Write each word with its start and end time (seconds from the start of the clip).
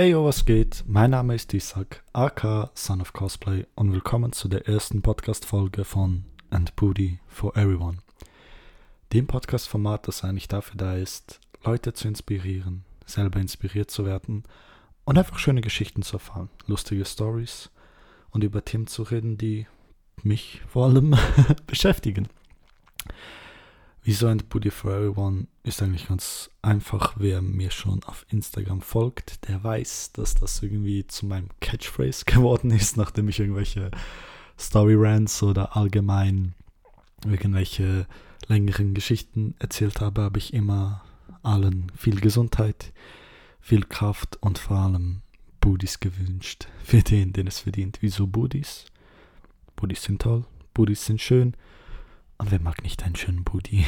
Yo, 0.00 0.24
was 0.24 0.44
geht? 0.44 0.84
Mein 0.86 1.10
Name 1.10 1.34
ist 1.34 1.52
Isaac, 1.52 2.04
aka 2.12 2.70
Son 2.74 3.00
of 3.00 3.12
Cosplay 3.12 3.66
und 3.74 3.92
willkommen 3.92 4.30
zu 4.32 4.46
der 4.46 4.68
ersten 4.68 5.02
Podcast-Folge 5.02 5.84
von 5.84 6.24
And 6.50 6.76
Booty 6.76 7.18
for 7.26 7.56
Everyone. 7.56 7.98
Dem 9.12 9.26
Podcast-Format, 9.26 10.06
das 10.06 10.22
eigentlich 10.22 10.46
dafür 10.46 10.76
da 10.76 10.94
ist, 10.94 11.40
Leute 11.64 11.94
zu 11.94 12.06
inspirieren, 12.06 12.84
selber 13.06 13.40
inspiriert 13.40 13.90
zu 13.90 14.06
werden 14.06 14.44
und 15.04 15.18
einfach 15.18 15.40
schöne 15.40 15.62
Geschichten 15.62 16.02
zu 16.02 16.18
erfahren, 16.18 16.48
lustige 16.68 17.04
Stories 17.04 17.68
und 18.30 18.44
über 18.44 18.64
Themen 18.64 18.86
zu 18.86 19.02
reden, 19.02 19.36
die 19.36 19.66
mich 20.22 20.62
vor 20.68 20.86
allem 20.86 21.16
beschäftigen. 21.66 22.28
Wieso 24.08 24.26
ein 24.26 24.38
Booty 24.38 24.70
for 24.70 24.90
Everyone 24.90 25.48
ist 25.64 25.82
eigentlich 25.82 26.08
ganz 26.08 26.48
einfach. 26.62 27.16
Wer 27.18 27.42
mir 27.42 27.70
schon 27.70 28.02
auf 28.04 28.24
Instagram 28.30 28.80
folgt, 28.80 29.46
der 29.46 29.62
weiß, 29.62 30.12
dass 30.12 30.34
das 30.34 30.62
irgendwie 30.62 31.06
zu 31.06 31.26
meinem 31.26 31.50
Catchphrase 31.60 32.24
geworden 32.26 32.70
ist, 32.70 32.96
nachdem 32.96 33.28
ich 33.28 33.38
irgendwelche 33.38 33.90
Story 34.58 34.94
Rants 34.96 35.42
oder 35.42 35.76
allgemein 35.76 36.54
irgendwelche 37.26 38.06
längeren 38.46 38.94
Geschichten 38.94 39.54
erzählt 39.58 40.00
habe, 40.00 40.22
habe 40.22 40.38
ich 40.38 40.54
immer 40.54 41.04
allen 41.42 41.92
viel 41.94 42.18
Gesundheit, 42.18 42.94
viel 43.60 43.84
Kraft 43.84 44.38
und 44.40 44.56
vor 44.56 44.78
allem 44.78 45.20
Budis 45.60 46.00
gewünscht. 46.00 46.66
Für 46.82 47.02
den, 47.02 47.34
den 47.34 47.46
es 47.46 47.58
verdient. 47.58 47.98
Wieso 48.00 48.26
Budis? 48.26 48.86
Budis 49.76 50.02
sind 50.02 50.22
toll, 50.22 50.46
Budis 50.72 51.04
sind 51.04 51.20
schön 51.20 51.54
und 52.38 52.50
wer 52.50 52.60
mag 52.60 52.82
nicht 52.82 53.02
einen 53.02 53.16
schönen 53.16 53.44
Booty? 53.44 53.84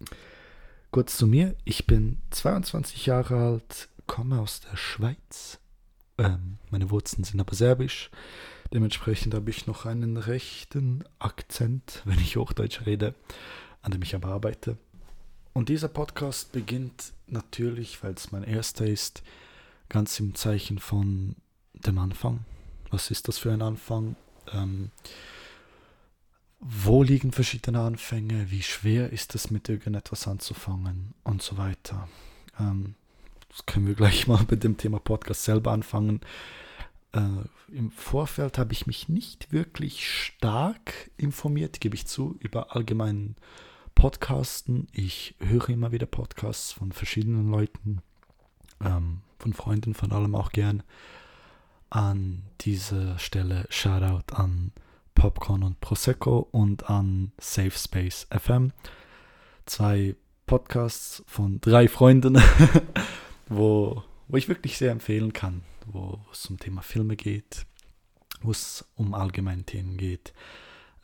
Kurz 0.90 1.16
zu 1.16 1.26
mir, 1.26 1.54
ich 1.64 1.86
bin 1.86 2.18
22 2.30 3.06
Jahre 3.06 3.36
alt, 3.36 3.88
komme 4.06 4.40
aus 4.40 4.60
der 4.60 4.76
Schweiz. 4.76 5.58
Ähm, 6.16 6.58
meine 6.70 6.90
Wurzeln 6.90 7.24
sind 7.24 7.40
aber 7.40 7.54
serbisch. 7.54 8.10
Dementsprechend 8.72 9.34
habe 9.34 9.50
ich 9.50 9.66
noch 9.66 9.86
einen 9.86 10.16
rechten 10.16 11.04
Akzent, 11.18 12.02
wenn 12.04 12.18
ich 12.18 12.36
Hochdeutsch 12.36 12.86
rede, 12.86 13.14
an 13.82 13.92
dem 13.92 14.02
ich 14.02 14.14
aber 14.14 14.28
arbeite. 14.28 14.76
Und 15.52 15.68
dieser 15.68 15.88
Podcast 15.88 16.52
beginnt 16.52 17.12
natürlich, 17.26 18.02
weil 18.02 18.14
es 18.14 18.32
mein 18.32 18.44
erster 18.44 18.86
ist, 18.86 19.22
ganz 19.88 20.18
im 20.20 20.34
Zeichen 20.34 20.78
von 20.78 21.36
dem 21.74 21.98
Anfang. 21.98 22.44
Was 22.90 23.10
ist 23.10 23.28
das 23.28 23.38
für 23.38 23.52
ein 23.52 23.62
Anfang? 23.62 24.16
Ähm, 24.52 24.90
wo 26.60 27.02
liegen 27.02 27.32
verschiedene 27.32 27.80
Anfänge, 27.80 28.50
wie 28.50 28.62
schwer 28.62 29.12
ist 29.12 29.34
es 29.34 29.50
mit 29.50 29.68
irgendetwas 29.68 30.26
anzufangen 30.26 31.14
und 31.22 31.42
so 31.42 31.56
weiter. 31.56 32.08
Ähm, 32.58 32.94
das 33.48 33.64
können 33.66 33.86
wir 33.86 33.94
gleich 33.94 34.26
mal 34.26 34.44
mit 34.50 34.64
dem 34.64 34.76
Thema 34.76 34.98
Podcast 34.98 35.44
selber 35.44 35.72
anfangen. 35.72 36.20
Äh, 37.12 37.20
Im 37.72 37.90
Vorfeld 37.90 38.58
habe 38.58 38.72
ich 38.72 38.86
mich 38.86 39.08
nicht 39.08 39.52
wirklich 39.52 40.08
stark 40.08 41.10
informiert, 41.16 41.80
gebe 41.80 41.94
ich 41.94 42.06
zu, 42.06 42.36
über 42.40 42.74
allgemeinen 42.74 43.36
Podcasten. 43.94 44.88
Ich 44.92 45.34
höre 45.40 45.70
immer 45.70 45.92
wieder 45.92 46.06
Podcasts 46.06 46.72
von 46.72 46.92
verschiedenen 46.92 47.50
Leuten, 47.50 48.02
ähm, 48.84 49.22
von 49.38 49.52
Freunden 49.52 49.94
vor 49.94 50.12
allem 50.12 50.34
auch 50.34 50.52
gern. 50.52 50.82
An 51.90 52.42
dieser 52.60 53.18
Stelle 53.18 53.66
Shoutout 53.70 54.34
an 54.34 54.72
Popcorn 55.18 55.64
und 55.64 55.80
Prosecco 55.80 56.48
und 56.52 56.88
an 56.88 57.32
Safe 57.40 57.72
Space 57.72 58.28
FM. 58.30 58.72
Zwei 59.66 60.14
Podcasts 60.46 61.24
von 61.26 61.60
drei 61.60 61.88
Freunden, 61.88 62.40
wo, 63.48 64.04
wo 64.28 64.36
ich 64.36 64.48
wirklich 64.48 64.78
sehr 64.78 64.92
empfehlen 64.92 65.32
kann, 65.32 65.64
wo 65.86 66.20
es 66.30 66.46
um 66.46 66.56
Thema 66.58 66.82
Filme 66.82 67.16
geht, 67.16 67.66
wo 68.42 68.52
es 68.52 68.88
um 68.94 69.12
allgemeine 69.12 69.64
Themen 69.64 69.96
geht. 69.96 70.32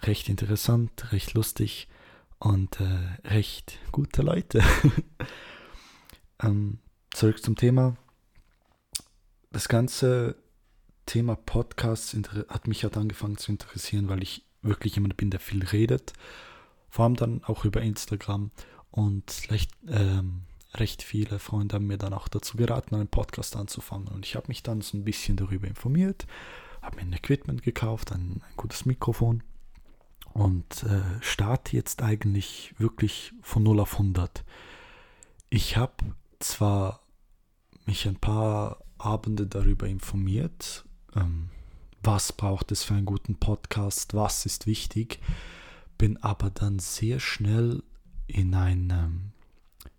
Recht 0.03 0.29
interessant, 0.29 1.13
recht 1.13 1.35
lustig 1.35 1.89
und 2.39 2.81
äh, 2.81 3.29
recht 3.29 3.81
gute 3.91 4.23
Leute. 4.23 4.63
ähm, 6.41 6.79
zurück 7.13 7.43
zum 7.43 7.57
Thema. 7.57 7.97
Das 9.51 9.69
Ganze 9.69 10.37
Thema 11.07 11.37
Podcasts 11.37 12.17
hat 12.49 12.67
mich 12.67 12.83
halt 12.83 12.97
angefangen 12.97 13.37
zu 13.37 13.53
interessieren, 13.53 14.09
weil 14.09 14.23
ich 14.23 14.45
wirklich 14.63 14.95
jemand 14.95 15.17
bin, 15.17 15.31
der 15.31 15.41
viel 15.41 15.65
redet. 15.65 16.13
Vor 16.89 17.05
allem 17.05 17.17
dann 17.17 17.45
auch 17.45 17.65
über 17.65 17.83
Instagram. 17.83 18.51
Und 18.91 19.51
recht, 19.51 19.73
ähm, 19.89 20.43
recht 20.75 21.03
viele 21.03 21.39
Freunde 21.39 21.75
haben 21.75 21.87
mir 21.87 21.99
dann 21.99 22.13
auch 22.13 22.29
dazu 22.29 22.57
geraten, 22.57 22.95
einen 22.95 23.09
Podcast 23.09 23.57
anzufangen. 23.57 24.09
Und 24.09 24.25
ich 24.25 24.37
habe 24.37 24.49
mich 24.49 24.63
dann 24.63 24.81
so 24.81 24.97
ein 24.97 25.05
bisschen 25.05 25.37
darüber 25.37 25.67
informiert, 25.67 26.27
habe 26.81 26.97
mir 26.97 27.03
ein 27.03 27.13
Equipment 27.13 27.63
gekauft, 27.63 28.13
ein, 28.13 28.43
ein 28.49 28.57
gutes 28.57 28.87
Mikrofon 28.87 29.43
und 30.33 30.85
äh, 30.85 31.21
starte 31.21 31.77
jetzt 31.77 32.03
eigentlich 32.03 32.75
wirklich 32.79 33.33
von 33.43 33.63
0 33.63 33.81
auf 33.81 33.95
100. 33.95 34.45
Ich 35.51 35.77
habe 35.77 36.15
zwar 36.41 37.01
mich 37.87 38.07
ein 38.07 38.17
paar 38.17 38.85
Abende 38.99 39.47
darüber 39.47 39.87
informiert, 39.87 40.85
ähm, 41.17 41.51
was 42.03 42.33
braucht 42.33 42.71
es 42.71 42.83
für 42.83 42.95
einen 42.95 43.07
guten 43.07 43.37
Podcast, 43.37 44.15
was 44.15 44.47
ist 44.47 44.67
wichtig, 44.67 45.21
bin 45.97 46.17
aber 46.19 46.51
dann 46.51 46.79
sehr 46.79 47.19
schnell 47.19 47.83
in 48.27 48.55
ein, 48.55 48.91
ähm, 48.91 49.33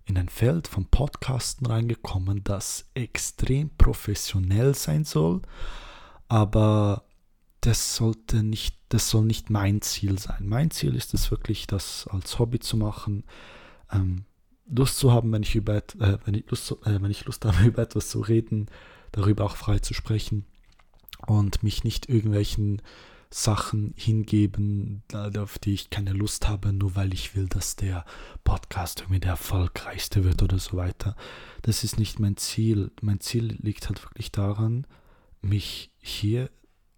in 0.06 0.18
ein 0.18 0.30
Feld 0.30 0.68
von 0.68 0.86
Podcasten 0.86 1.66
reingekommen, 1.66 2.44
das 2.44 2.86
extrem 2.94 3.72
professionell 3.72 4.76
sein 4.76 5.04
soll, 5.04 5.42
aber 6.28 7.04
das 7.62 7.96
sollte 7.96 8.44
nicht, 8.44 8.78
das 8.90 9.10
soll 9.10 9.26
nicht 9.26 9.50
mein 9.50 9.82
Ziel 9.82 10.20
sein. 10.20 10.48
Mein 10.48 10.70
Ziel 10.70 10.96
ist 10.96 11.16
es 11.16 11.32
wirklich, 11.32 11.66
das 11.66 12.08
als 12.08 12.38
Hobby 12.38 12.60
zu 12.60 12.78
machen, 12.78 13.24
ähm, 13.92 14.26
Lust 14.68 14.98
zu 14.98 15.12
haben, 15.12 15.32
wenn 15.32 15.44
ich 15.44 15.56
über 15.56 15.78
äh, 15.78 16.18
wenn 16.26 16.36
ich 16.36 16.50
Lust, 16.50 16.72
äh, 16.86 17.02
wenn 17.02 17.12
ich 17.12 17.26
Lust 17.26 17.46
habe, 17.46 17.66
über 17.66 17.82
etwas 17.82 18.10
zu 18.10 18.22
reden, 18.22 18.68
darüber 19.12 19.46
auch 19.46 19.56
frei 19.56 19.80
zu 19.80 19.96
sprechen 19.96 20.46
und 21.28 21.64
mich 21.64 21.84
nicht 21.84 22.10
irgendwelchen 22.10 22.82
Sachen 23.30 23.94
hingeben, 23.98 25.04
auf 25.38 25.60
die 25.60 25.74
ich 25.74 25.90
keine 25.90 26.14
Lust 26.14 26.48
habe, 26.48 26.72
nur 26.72 26.96
weil 26.96 27.14
ich 27.14 27.36
will, 27.36 27.48
dass 27.48 27.76
der 27.76 28.06
Podcast 28.44 29.02
irgendwie 29.02 29.20
der 29.20 29.32
erfolgreichste 29.32 30.24
wird 30.24 30.42
oder 30.42 30.58
so 30.58 30.78
weiter. 30.78 31.16
Das 31.62 31.84
ist 31.84 32.00
nicht 32.00 32.20
mein 32.20 32.38
Ziel. 32.38 32.92
Mein 33.02 33.20
Ziel 33.20 33.58
liegt 33.62 33.90
halt 33.90 34.02
wirklich 34.04 34.32
daran, 34.32 34.88
mich 35.42 35.92
hier 35.98 36.50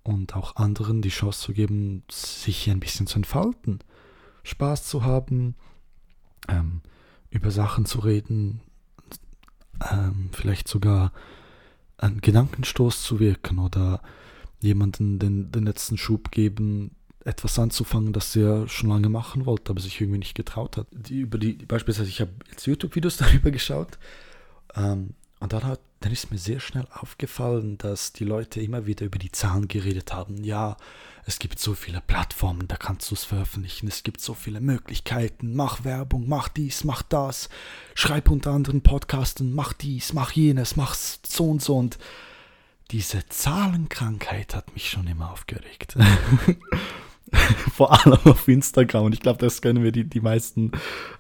und 0.03 0.35
auch 0.35 0.55
anderen 0.57 1.01
die 1.01 1.09
Chance 1.09 1.41
zu 1.41 1.53
geben, 1.53 2.03
sich 2.11 2.57
hier 2.57 2.73
ein 2.73 2.79
bisschen 2.79 3.07
zu 3.07 3.17
entfalten, 3.17 3.79
Spaß 4.43 4.85
zu 4.87 5.03
haben, 5.03 5.55
ähm, 6.47 6.81
über 7.29 7.51
Sachen 7.51 7.85
zu 7.85 7.99
reden, 7.99 8.61
ähm, 9.91 10.29
vielleicht 10.31 10.67
sogar 10.67 11.11
einen 11.97 12.21
Gedankenstoß 12.21 13.03
zu 13.03 13.19
wirken 13.19 13.59
oder 13.59 14.01
jemanden 14.59 15.19
den, 15.19 15.51
den 15.51 15.65
letzten 15.65 15.97
Schub 15.97 16.31
geben, 16.31 16.91
etwas 17.25 17.59
anzufangen, 17.59 18.13
das 18.13 18.35
er 18.35 18.67
schon 18.67 18.89
lange 18.89 19.09
machen 19.09 19.45
wollte, 19.45 19.71
aber 19.71 19.81
sich 19.81 19.99
irgendwie 19.99 20.19
nicht 20.19 20.35
getraut 20.35 20.77
hat. 20.77 20.87
Die, 20.91 21.19
über 21.19 21.37
die, 21.37 21.53
beispielsweise, 21.53 22.09
ich 22.09 22.21
habe 22.21 22.31
jetzt 22.49 22.65
YouTube-Videos 22.65 23.17
darüber 23.17 23.51
geschaut 23.51 23.97
ähm, 24.75 25.09
und 25.39 25.53
dann, 25.53 25.63
hat, 25.63 25.81
dann 25.99 26.11
ist 26.11 26.31
mir 26.31 26.37
sehr 26.37 26.59
schnell 26.59 26.87
aufgefallen, 26.91 27.77
dass 27.77 28.13
die 28.13 28.23
Leute 28.23 28.61
immer 28.61 28.85
wieder 28.85 29.05
über 29.05 29.17
die 29.17 29.31
Zahlen 29.31 29.67
geredet 29.67 30.13
haben. 30.13 30.43
Ja, 30.43 30.77
es 31.25 31.39
gibt 31.39 31.59
so 31.59 31.73
viele 31.73 32.01
Plattformen, 32.01 32.67
da 32.67 32.77
kannst 32.77 33.11
du 33.11 33.15
es 33.15 33.25
veröffentlichen, 33.25 33.87
es 33.87 34.03
gibt 34.03 34.21
so 34.21 34.33
viele 34.33 34.61
Möglichkeiten, 34.61 35.55
mach 35.55 35.83
Werbung, 35.83 36.27
mach 36.27 36.47
dies, 36.47 36.83
mach 36.83 37.01
das, 37.01 37.49
schreib 37.95 38.29
unter 38.29 38.51
anderen 38.51 38.81
Podcasten, 38.81 39.53
mach 39.53 39.73
dies, 39.73 40.13
mach 40.13 40.31
jenes, 40.31 40.75
mach 40.75 40.95
so 40.95 41.49
und 41.49 41.61
so 41.61 41.77
und 41.77 41.97
diese 42.91 43.25
Zahlenkrankheit 43.27 44.55
hat 44.55 44.73
mich 44.73 44.89
schon 44.89 45.07
immer 45.07 45.31
aufgeregt. 45.31 45.97
Vor 47.73 47.91
allem 47.91 48.19
auf 48.23 48.47
Instagram. 48.47 49.03
Und 49.03 49.13
ich 49.13 49.19
glaube, 49.19 49.39
das 49.39 49.61
können 49.61 49.83
wir 49.83 49.91
die, 49.91 50.05
die 50.05 50.21
meisten, 50.21 50.71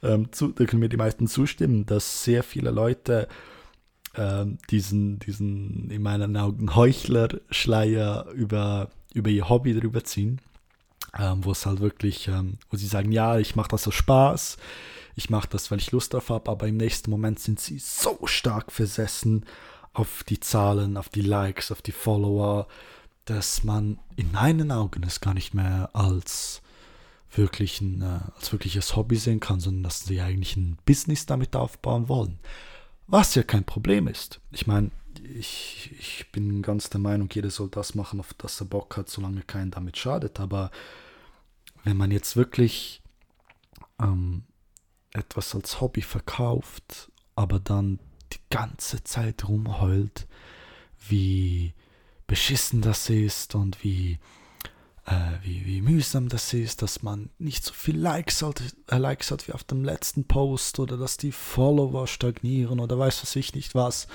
ähm, 0.01 0.31
zu, 0.31 0.47
da 0.49 0.63
können 0.63 0.81
wir 0.81 0.87
die 0.87 0.95
meisten 0.95 1.27
zustimmen, 1.27 1.85
dass 1.85 2.23
sehr 2.23 2.43
viele 2.43 2.71
Leute 2.71 3.27
ähm, 4.17 4.57
diesen, 4.69 5.19
diesen, 5.19 5.89
in 5.89 6.01
meinen 6.01 6.35
Augen, 6.35 6.75
Heuchler-Schleier 6.75 8.27
über 8.33 8.89
über 9.17 9.29
ihr 9.29 9.49
Hobby 9.49 9.77
drüber 9.77 10.03
ziehen, 10.03 10.39
ähm, 11.17 11.43
wo 11.43 11.51
es 11.51 11.65
halt 11.65 11.79
wirklich, 11.79 12.27
ähm, 12.27 12.57
wo 12.69 12.77
sie 12.77 12.87
sagen, 12.87 13.11
ja, 13.11 13.37
ich 13.39 13.55
mache 13.55 13.69
das 13.69 13.87
aus 13.87 13.95
Spaß, 13.95 14.57
ich 15.15 15.29
mache 15.29 15.49
das, 15.49 15.71
weil 15.71 15.79
ich 15.79 15.91
Lust 15.91 16.13
drauf 16.13 16.29
habe, 16.29 16.51
aber 16.51 16.67
im 16.67 16.77
nächsten 16.77 17.09
Moment 17.09 17.39
sind 17.39 17.59
sie 17.59 17.79
so 17.79 18.19
stark 18.25 18.71
versessen 18.71 19.45
auf 19.93 20.23
die 20.23 20.39
Zahlen, 20.39 20.95
auf 20.95 21.09
die 21.09 21.21
Likes, 21.21 21.71
auf 21.71 21.81
die 21.81 21.91
Follower, 21.91 22.67
dass 23.25 23.63
man 23.63 23.99
in 24.15 24.31
meinen 24.31 24.71
Augen 24.71 25.03
es 25.03 25.19
gar 25.19 25.33
nicht 25.33 25.53
mehr 25.53 25.89
als 25.93 26.61
wirklich 27.31 27.81
ein, 27.81 28.01
äh, 28.01 28.19
als 28.37 28.51
wirkliches 28.51 28.95
Hobby 28.95 29.15
sehen 29.15 29.39
kann, 29.39 29.59
sondern 29.59 29.83
dass 29.83 30.05
sie 30.05 30.21
eigentlich 30.21 30.55
ein 30.55 30.77
Business 30.85 31.25
damit 31.25 31.55
aufbauen 31.55 32.07
wollen. 32.07 32.39
Was 33.07 33.35
ja 33.35 33.43
kein 33.43 33.63
Problem 33.63 34.07
ist. 34.07 34.41
Ich 34.51 34.67
meine, 34.67 34.91
ich, 35.23 35.91
ich 35.97 36.31
bin 36.31 36.61
ganz 36.61 36.89
der 36.89 36.99
Meinung, 36.99 37.29
jeder 37.31 37.49
soll 37.49 37.69
das 37.69 37.95
machen, 37.95 38.19
auf 38.19 38.33
das 38.33 38.59
er 38.61 38.65
Bock 38.65 38.97
hat, 38.97 39.09
solange 39.09 39.41
keinen 39.41 39.71
damit 39.71 39.97
schadet. 39.97 40.39
Aber 40.39 40.71
wenn 41.83 41.97
man 41.97 42.11
jetzt 42.11 42.35
wirklich 42.35 43.01
ähm, 43.99 44.43
etwas 45.13 45.55
als 45.55 45.79
Hobby 45.79 46.01
verkauft, 46.01 47.11
aber 47.35 47.59
dann 47.59 47.99
die 48.33 48.39
ganze 48.49 49.03
Zeit 49.03 49.47
rumheult, 49.47 50.27
wie 51.07 51.73
beschissen 52.27 52.81
das 52.81 53.09
ist 53.09 53.55
und 53.55 53.83
wie, 53.83 54.19
wie, 55.41 55.65
wie 55.65 55.81
mühsam 55.81 56.27
das 56.27 56.53
ist, 56.53 56.81
dass 56.81 57.01
man 57.01 57.29
nicht 57.39 57.63
so 57.63 57.73
viel 57.73 57.97
Likes 57.97 58.41
hat, 58.41 58.61
äh, 58.87 58.97
Likes 58.97 59.31
hat 59.31 59.47
wie 59.47 59.53
auf 59.53 59.63
dem 59.63 59.85
letzten 59.85 60.25
Post 60.25 60.79
oder 60.79 60.97
dass 60.97 61.15
die 61.17 61.31
Follower 61.31 62.07
stagnieren 62.07 62.79
oder 62.79 62.99
weiß 62.99 63.21
was 63.21 63.35
ich 63.35 63.55
nicht 63.55 63.73
was, 63.73 64.07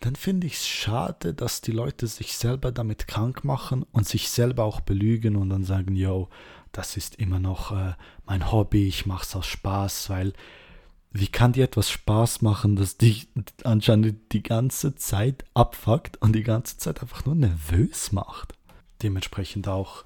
dann 0.00 0.16
finde 0.16 0.48
ich 0.48 0.54
es 0.54 0.66
schade, 0.66 1.34
dass 1.34 1.60
die 1.60 1.72
Leute 1.72 2.08
sich 2.08 2.36
selber 2.36 2.72
damit 2.72 3.06
krank 3.06 3.44
machen 3.44 3.84
und 3.92 4.08
sich 4.08 4.28
selber 4.28 4.64
auch 4.64 4.80
belügen 4.80 5.36
und 5.36 5.50
dann 5.50 5.64
sagen, 5.64 5.94
yo, 5.94 6.28
das 6.72 6.96
ist 6.96 7.14
immer 7.16 7.38
noch 7.38 7.70
äh, 7.70 7.94
mein 8.26 8.50
Hobby, 8.50 8.88
ich 8.88 9.06
mache 9.06 9.22
es 9.22 9.36
aus 9.36 9.46
Spaß, 9.46 10.10
weil 10.10 10.32
wie 11.12 11.28
kann 11.28 11.52
dir 11.52 11.62
etwas 11.62 11.90
Spaß 11.90 12.42
machen, 12.42 12.74
das 12.74 12.96
dich 12.96 13.28
anscheinend 13.62 14.32
die 14.32 14.42
ganze 14.42 14.96
Zeit 14.96 15.44
abfuckt 15.54 16.20
und 16.20 16.32
die 16.32 16.42
ganze 16.42 16.76
Zeit 16.76 17.02
einfach 17.02 17.24
nur 17.24 17.36
nervös 17.36 18.10
macht? 18.10 18.54
Dementsprechend 19.00 19.68
auch, 19.68 20.04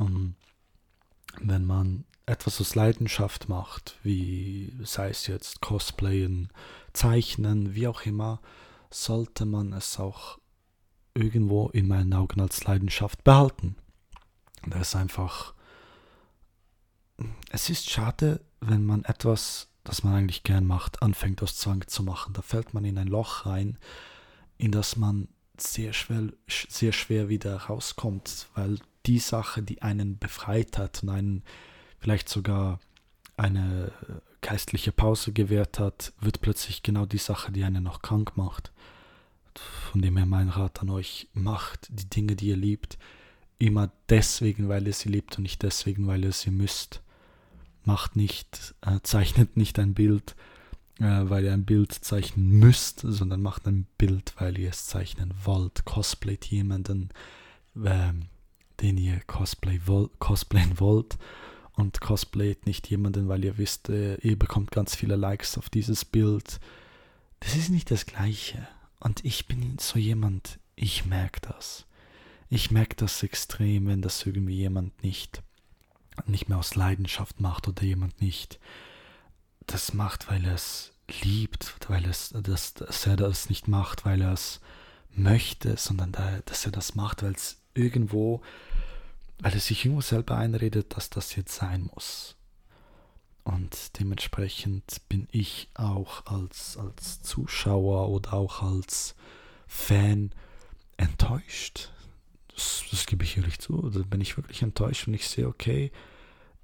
ähm, 0.00 0.36
wenn 1.40 1.64
man 1.64 2.04
etwas 2.26 2.60
aus 2.60 2.74
Leidenschaft 2.74 3.48
macht, 3.48 3.98
wie 4.02 4.74
sei 4.82 5.10
es 5.10 5.26
jetzt 5.26 5.60
Cosplayen, 5.60 6.48
Zeichnen, 6.92 7.74
wie 7.74 7.86
auch 7.86 8.02
immer, 8.02 8.40
sollte 8.90 9.44
man 9.44 9.72
es 9.72 9.98
auch 9.98 10.38
irgendwo 11.14 11.68
in 11.68 11.86
meinen 11.86 12.14
Augen 12.14 12.40
als 12.40 12.64
Leidenschaft 12.64 13.24
behalten. 13.24 13.76
Das 14.66 14.88
ist 14.88 14.96
einfach, 14.96 15.54
es 17.50 17.68
ist 17.68 17.90
schade, 17.90 18.40
wenn 18.60 18.86
man 18.86 19.04
etwas 19.04 19.68
das 19.84 20.02
man 20.02 20.14
eigentlich 20.14 20.42
gern 20.42 20.66
macht, 20.66 21.02
anfängt 21.02 21.42
aus 21.42 21.56
Zwang 21.56 21.86
zu 21.86 22.02
machen. 22.02 22.32
Da 22.32 22.42
fällt 22.42 22.74
man 22.74 22.84
in 22.84 22.98
ein 22.98 23.06
Loch 23.06 23.46
rein, 23.46 23.78
in 24.56 24.72
das 24.72 24.96
man 24.96 25.28
sehr 25.58 25.92
schwer, 25.92 26.32
sehr 26.48 26.92
schwer 26.92 27.28
wieder 27.28 27.56
rauskommt, 27.56 28.48
weil 28.54 28.78
die 29.06 29.18
Sache, 29.18 29.62
die 29.62 29.82
einen 29.82 30.18
befreit 30.18 30.78
hat 30.78 31.02
und 31.02 31.10
einen 31.10 31.42
vielleicht 31.98 32.28
sogar 32.28 32.80
eine 33.36 33.92
geistliche 34.40 34.92
Pause 34.92 35.32
gewährt 35.32 35.78
hat, 35.78 36.12
wird 36.20 36.40
plötzlich 36.40 36.82
genau 36.82 37.06
die 37.06 37.18
Sache, 37.18 37.50
die 37.50 37.64
einen 37.64 37.82
noch 37.82 38.02
krank 38.02 38.36
macht. 38.36 38.72
Von 39.90 40.02
dem 40.02 40.16
her 40.16 40.26
mein 40.26 40.48
Rat 40.48 40.82
an 40.82 40.90
euch, 40.90 41.28
macht 41.32 41.88
die 41.90 42.08
Dinge, 42.08 42.36
die 42.36 42.48
ihr 42.48 42.56
liebt, 42.56 42.98
immer 43.58 43.90
deswegen, 44.08 44.68
weil 44.68 44.86
ihr 44.86 44.92
sie 44.92 45.08
liebt 45.08 45.36
und 45.38 45.44
nicht 45.44 45.62
deswegen, 45.62 46.06
weil 46.06 46.24
ihr 46.24 46.32
sie 46.32 46.50
müsst 46.50 47.00
macht 47.84 48.16
nicht, 48.16 48.74
äh, 48.82 49.00
zeichnet 49.02 49.56
nicht 49.56 49.78
ein 49.78 49.94
Bild, 49.94 50.34
äh, 50.98 51.22
weil 51.24 51.44
ihr 51.44 51.52
ein 51.52 51.64
Bild 51.64 51.92
zeichnen 51.92 52.50
müsst, 52.50 53.00
sondern 53.00 53.42
macht 53.42 53.66
ein 53.66 53.86
Bild, 53.98 54.34
weil 54.38 54.58
ihr 54.58 54.70
es 54.70 54.86
zeichnen 54.86 55.34
wollt. 55.44 55.84
Cosplayt 55.84 56.46
jemanden, 56.46 57.10
äh, 57.76 58.12
den 58.80 58.98
ihr 58.98 59.20
Cosplay 59.26 59.80
woll 59.86 60.10
cosplayen 60.18 60.78
wollt 60.80 61.18
und 61.72 62.00
cosplayt 62.00 62.66
nicht 62.66 62.88
jemanden, 62.88 63.28
weil 63.28 63.44
ihr 63.44 63.58
wisst, 63.58 63.88
äh, 63.88 64.16
ihr 64.16 64.38
bekommt 64.38 64.70
ganz 64.70 64.94
viele 64.94 65.16
Likes 65.16 65.58
auf 65.58 65.68
dieses 65.68 66.04
Bild. 66.04 66.60
Das 67.40 67.56
ist 67.56 67.70
nicht 67.70 67.90
das 67.90 68.06
Gleiche. 68.06 68.66
Und 69.00 69.24
ich 69.24 69.46
bin 69.46 69.76
so 69.78 69.98
jemand, 69.98 70.58
ich 70.76 71.04
merke 71.04 71.40
das. 71.40 71.86
Ich 72.48 72.70
merke 72.70 72.94
das 72.96 73.22
extrem, 73.22 73.86
wenn 73.86 74.02
das 74.02 74.24
irgendwie 74.24 74.56
jemand 74.56 75.02
nicht 75.02 75.42
nicht 76.26 76.48
mehr 76.48 76.58
aus 76.58 76.74
Leidenschaft 76.74 77.40
macht 77.40 77.68
oder 77.68 77.82
jemand 77.82 78.20
nicht 78.20 78.58
das 79.66 79.94
macht, 79.94 80.30
weil 80.30 80.44
er 80.44 80.54
es 80.54 80.92
liebt, 81.22 81.76
weil 81.88 82.04
es, 82.06 82.30
dass, 82.30 82.74
dass 82.74 83.06
er 83.06 83.16
das 83.16 83.48
nicht 83.48 83.68
macht, 83.68 84.04
weil 84.04 84.22
er 84.22 84.32
es 84.32 84.60
möchte, 85.10 85.76
sondern 85.76 86.12
da, 86.12 86.40
dass 86.44 86.64
er 86.64 86.72
das 86.72 86.94
macht, 86.94 87.22
weil 87.22 87.32
es 87.32 87.60
irgendwo, 87.74 88.40
weil 89.40 89.52
er 89.52 89.60
sich 89.60 89.84
irgendwo 89.84 90.02
selber 90.02 90.36
einredet, 90.36 90.96
dass 90.96 91.10
das 91.10 91.36
jetzt 91.36 91.54
sein 91.54 91.90
muss. 91.94 92.36
Und 93.44 93.98
dementsprechend 93.98 95.02
bin 95.08 95.28
ich 95.30 95.68
auch 95.74 96.24
als, 96.26 96.78
als 96.78 97.22
Zuschauer 97.22 98.08
oder 98.08 98.32
auch 98.32 98.62
als 98.62 99.14
Fan 99.66 100.30
enttäuscht, 100.96 101.90
das, 102.54 102.84
das 102.90 103.06
gebe 103.06 103.24
ich 103.24 103.36
ehrlich 103.36 103.58
zu. 103.58 103.90
Da 103.90 104.00
bin 104.00 104.20
ich 104.20 104.36
wirklich 104.36 104.62
enttäuscht 104.62 105.06
und 105.06 105.14
ich 105.14 105.28
sehe, 105.28 105.48
okay, 105.48 105.90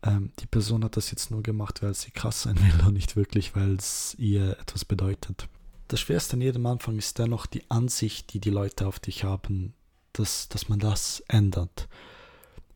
ähm, 0.03 0.33
die 0.39 0.47
Person 0.47 0.85
hat 0.85 0.97
das 0.97 1.11
jetzt 1.11 1.31
nur 1.31 1.43
gemacht, 1.43 1.83
weil 1.83 1.95
sie 1.95 2.11
krass 2.11 2.43
sein 2.43 2.59
will 2.59 2.87
und 2.87 2.95
nicht 2.95 3.17
wirklich, 3.17 3.55
weil 3.55 3.75
es 3.75 4.15
ihr 4.19 4.59
etwas 4.59 4.85
bedeutet. 4.85 5.49
Das 5.89 6.01
Schwerste 6.01 6.35
an 6.35 6.41
jedem 6.41 6.67
Anfang 6.67 6.97
ist 6.97 7.19
dennoch 7.19 7.47
die 7.47 7.69
Ansicht, 7.71 8.33
die 8.33 8.41
die 8.41 8.51
Leute 8.51 8.87
auf 8.87 9.01
dich 9.01 9.25
haben, 9.25 9.75
dass, 10.13 10.49
dass 10.49 10.69
man 10.69 10.79
das 10.79 11.21
ändert. 11.29 11.89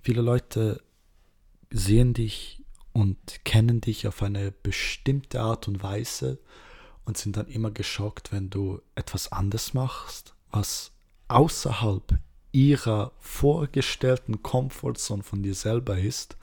Viele 0.01 0.23
Leute 0.23 0.83
sehen 1.71 2.15
dich 2.15 2.63
und 2.93 3.45
kennen 3.45 3.81
dich 3.81 4.07
auf 4.07 4.23
eine 4.23 4.53
bestimmte 4.53 5.41
Art 5.41 5.67
und 5.67 5.83
Weise 5.83 6.39
und 7.05 7.19
sind 7.19 7.37
dann 7.37 7.49
immer 7.49 7.71
geschockt, 7.71 8.33
wenn 8.33 8.51
du 8.51 8.81
etwas 8.95 9.33
anderes 9.33 9.75
machst, 9.75 10.35
was 10.51 10.93
außerhalb 11.29 12.19
ihrer 12.53 13.13
vorgestellten 13.19 14.43
Comfortzone 14.43 15.25
von 15.25 15.43
dir 15.43 15.55
selber 15.55 15.99
ist 15.99 16.37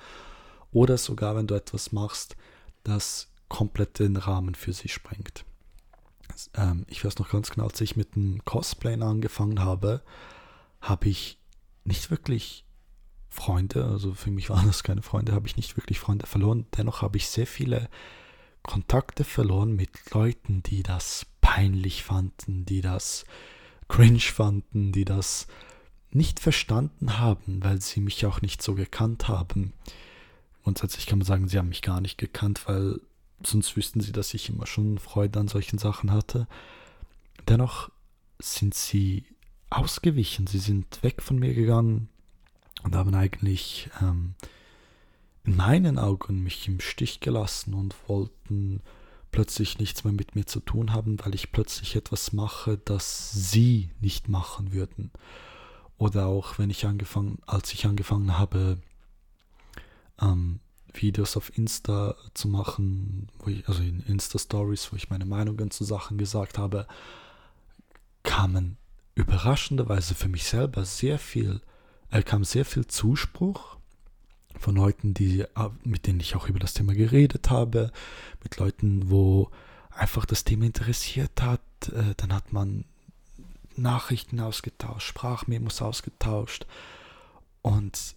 oder 0.73 0.97
sogar 0.97 1.35
wenn 1.35 1.47
du 1.47 1.55
etwas 1.55 1.93
machst, 1.93 2.35
das 2.83 3.29
komplett 3.47 3.99
den 3.99 4.17
Rahmen 4.17 4.55
für 4.55 4.73
sie 4.73 4.89
sprengt. 4.89 5.45
Ähm, 6.55 6.85
ich 6.87 7.03
weiß 7.05 7.17
noch 7.19 7.29
ganz 7.29 7.51
genau, 7.51 7.67
als 7.67 7.79
ich 7.81 7.95
mit 7.95 8.15
dem 8.15 8.43
Cosplayen 8.45 9.03
angefangen 9.03 9.63
habe, 9.63 10.01
habe 10.81 11.07
ich 11.07 11.37
nicht 11.83 12.11
wirklich 12.11 12.65
Freunde, 13.29 13.85
also 13.85 14.13
für 14.13 14.31
mich 14.31 14.49
waren 14.49 14.67
das 14.67 14.83
keine 14.83 15.01
Freunde, 15.01 15.31
habe 15.31 15.47
ich 15.47 15.55
nicht 15.55 15.77
wirklich 15.77 15.99
Freunde 15.99 16.25
verloren. 16.27 16.65
Dennoch 16.75 17.01
habe 17.01 17.17
ich 17.17 17.27
sehr 17.27 17.47
viele 17.47 17.89
Kontakte 18.63 19.23
verloren 19.23 19.73
mit 19.75 19.89
Leuten, 20.11 20.63
die 20.63 20.83
das 20.83 21.25
peinlich 21.39 22.03
fanden, 22.03 22.65
die 22.65 22.81
das 22.81 23.25
cringe 23.87 24.19
fanden, 24.19 24.91
die 24.91 25.05
das 25.05 25.47
nicht 26.11 26.39
verstanden 26.39 27.19
haben, 27.19 27.63
weil 27.63 27.81
sie 27.81 28.01
mich 28.01 28.25
auch 28.25 28.41
nicht 28.41 28.61
so 28.61 28.75
gekannt 28.75 29.27
haben. 29.27 29.73
Grundsätzlich 30.63 31.07
kann 31.07 31.19
man 31.19 31.25
sagen, 31.25 31.47
sie 31.47 31.57
haben 31.57 31.69
mich 31.69 31.81
gar 31.81 32.01
nicht 32.01 32.17
gekannt, 32.17 32.67
weil 32.67 32.99
sonst 33.43 33.75
wüssten 33.75 34.01
sie, 34.01 34.11
dass 34.11 34.33
ich 34.33 34.49
immer 34.49 34.67
schon 34.67 34.99
Freude 34.99 35.39
an 35.39 35.47
solchen 35.47 35.79
Sachen 35.79 36.11
hatte. 36.11 36.47
Dennoch 37.47 37.89
sind 38.39 38.73
sie 38.73 39.25
ausgewichen, 39.71 40.47
sie 40.47 40.59
sind 40.59 41.01
weg 41.01 41.23
von 41.23 41.39
mir 41.39 41.53
gegangen 41.53 42.09
und 42.83 42.95
haben 42.95 43.15
eigentlich 43.15 43.89
ähm, 44.01 44.35
in 45.43 45.55
meinen 45.55 45.97
Augen 45.97 46.43
mich 46.43 46.67
im 46.67 46.79
Stich 46.79 47.19
gelassen 47.21 47.73
und 47.73 47.95
wollten 48.07 48.81
plötzlich 49.31 49.79
nichts 49.79 50.03
mehr 50.03 50.13
mit 50.13 50.35
mir 50.35 50.45
zu 50.45 50.59
tun 50.59 50.91
haben, 50.91 51.17
weil 51.23 51.33
ich 51.33 51.51
plötzlich 51.51 51.95
etwas 51.95 52.33
mache, 52.33 52.77
das 52.77 53.31
sie 53.31 53.89
nicht 54.01 54.27
machen 54.27 54.73
würden. 54.73 55.11
Oder 55.97 56.25
auch 56.25 56.59
wenn 56.59 56.69
ich 56.69 56.85
angefangen, 56.85 57.39
als 57.45 57.71
ich 57.73 57.85
angefangen 57.85 58.37
habe, 58.37 58.77
ähm, 60.21 60.59
Videos 60.93 61.37
auf 61.37 61.57
Insta 61.57 62.15
zu 62.33 62.49
machen, 62.49 63.29
ich, 63.45 63.65
also 63.69 63.81
in 63.81 64.01
Insta-Stories, 64.01 64.91
wo 64.91 64.97
ich 64.97 65.09
meine 65.09 65.25
Meinungen 65.25 65.71
zu 65.71 65.85
Sachen 65.85 66.17
gesagt 66.17 66.57
habe, 66.57 66.87
kamen 68.23 68.77
überraschenderweise 69.15 70.15
für 70.15 70.29
mich 70.29 70.45
selber 70.45 70.85
sehr 70.85 71.19
viel, 71.19 71.61
äh, 72.11 72.23
kam 72.23 72.43
sehr 72.43 72.65
viel 72.65 72.87
Zuspruch 72.87 73.77
von 74.59 74.75
Leuten, 74.75 75.13
die, 75.13 75.41
äh, 75.41 75.69
mit 75.83 76.07
denen 76.07 76.19
ich 76.19 76.35
auch 76.35 76.47
über 76.47 76.59
das 76.59 76.73
Thema 76.73 76.93
geredet 76.93 77.49
habe, 77.49 77.91
mit 78.43 78.57
Leuten, 78.57 79.09
wo 79.09 79.49
einfach 79.91 80.25
das 80.25 80.43
Thema 80.43 80.65
interessiert 80.65 81.41
hat. 81.41 81.61
Äh, 81.91 82.13
dann 82.17 82.33
hat 82.33 82.53
man 82.53 82.85
Nachrichten 83.75 84.39
ausgetauscht, 84.39 85.07
Sprachmemos 85.07 85.81
ausgetauscht. 85.81 86.65
Und 87.61 88.15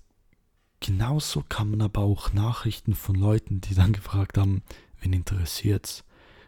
genauso 0.81 1.45
kann 1.49 1.71
man 1.71 1.83
aber 1.83 2.03
auch 2.03 2.33
Nachrichten 2.33 2.95
von 2.95 3.15
Leuten, 3.15 3.61
die 3.61 3.75
dann 3.75 3.93
gefragt 3.93 4.39
haben, 4.39 4.63
wen 5.01 5.13
interessiert's? 5.13 6.05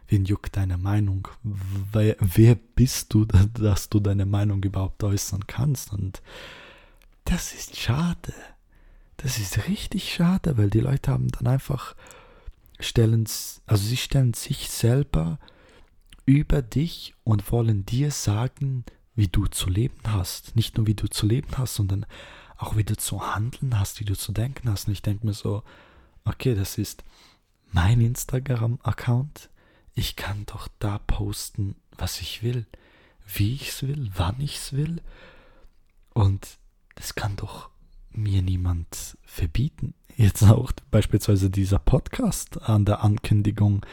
Wen 0.07 0.25
juckt 0.25 0.55
deine 0.55 0.77
Meinung? 0.77 1.27
Wer, 1.43 2.15
wer 2.19 2.55
bist 2.55 3.13
du, 3.13 3.25
dass 3.53 3.89
du 3.89 3.99
deine 3.99 4.25
Meinung 4.25 4.63
überhaupt 4.63 5.03
äußern 5.03 5.47
kannst? 5.47 5.93
Und 5.93 6.21
das 7.25 7.53
ist 7.53 7.77
schade. 7.77 8.33
Das 9.17 9.39
ist 9.39 9.67
richtig 9.67 10.13
schade, 10.13 10.57
weil 10.57 10.69
die 10.69 10.79
Leute 10.79 11.11
haben 11.11 11.27
dann 11.29 11.47
einfach 11.47 11.95
stellen, 12.79 13.27
also 13.65 13.83
sie 13.83 13.97
stellen 13.97 14.33
sich 14.33 14.69
selber 14.69 15.39
über 16.25 16.61
dich 16.61 17.15
und 17.23 17.51
wollen 17.51 17.85
dir 17.85 18.11
sagen, 18.11 18.85
wie 19.15 19.27
du 19.27 19.47
zu 19.47 19.69
leben 19.69 19.99
hast. 20.05 20.55
Nicht 20.55 20.77
nur 20.77 20.85
wie 20.85 20.93
du 20.93 21.07
zu 21.07 21.25
leben 21.25 21.57
hast, 21.57 21.75
sondern 21.75 22.05
auch 22.57 22.75
wie 22.75 22.83
du 22.83 22.95
zu 22.95 23.35
handeln 23.35 23.79
hast, 23.79 23.99
wie 23.99 24.05
du 24.05 24.15
zu 24.15 24.31
denken 24.31 24.69
hast. 24.69 24.87
Und 24.87 24.93
ich 24.93 25.01
denke 25.01 25.25
mir 25.25 25.33
so, 25.33 25.63
okay, 26.23 26.53
das 26.53 26.77
ist 26.77 27.03
mein 27.71 28.01
Instagram-Account. 28.01 29.49
Ich 29.97 30.15
kann 30.15 30.45
doch 30.45 30.67
da 30.77 30.99
posten, 30.99 31.75
was 31.97 32.21
ich 32.21 32.43
will, 32.43 32.67
wie 33.25 33.55
ich 33.55 33.69
es 33.69 33.81
will, 33.81 34.11
wann 34.13 34.39
ich 34.39 34.57
es 34.57 34.73
will. 34.73 35.01
Und 36.13 36.59
das 36.93 37.15
kann 37.15 37.35
doch 37.35 37.71
mir 38.11 38.43
niemand 38.43 39.17
verbieten. 39.25 39.95
Jetzt 40.15 40.43
auch 40.43 40.71
beispielsweise 40.91 41.49
dieser 41.49 41.79
Podcast 41.79 42.61
an 42.61 42.85
der 42.85 43.03
Ankündigung 43.03 43.83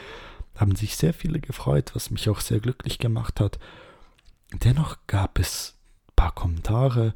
haben 0.53 0.75
sich 0.75 0.95
sehr 0.95 1.11
viele 1.11 1.39
gefreut, 1.39 1.95
was 1.95 2.11
mich 2.11 2.29
auch 2.29 2.39
sehr 2.39 2.59
glücklich 2.59 2.99
gemacht 2.99 3.39
hat. 3.39 3.57
Dennoch 4.53 4.97
gab 5.07 5.39
es 5.39 5.73
ein 6.09 6.13
paar 6.15 6.35
Kommentare, 6.35 7.15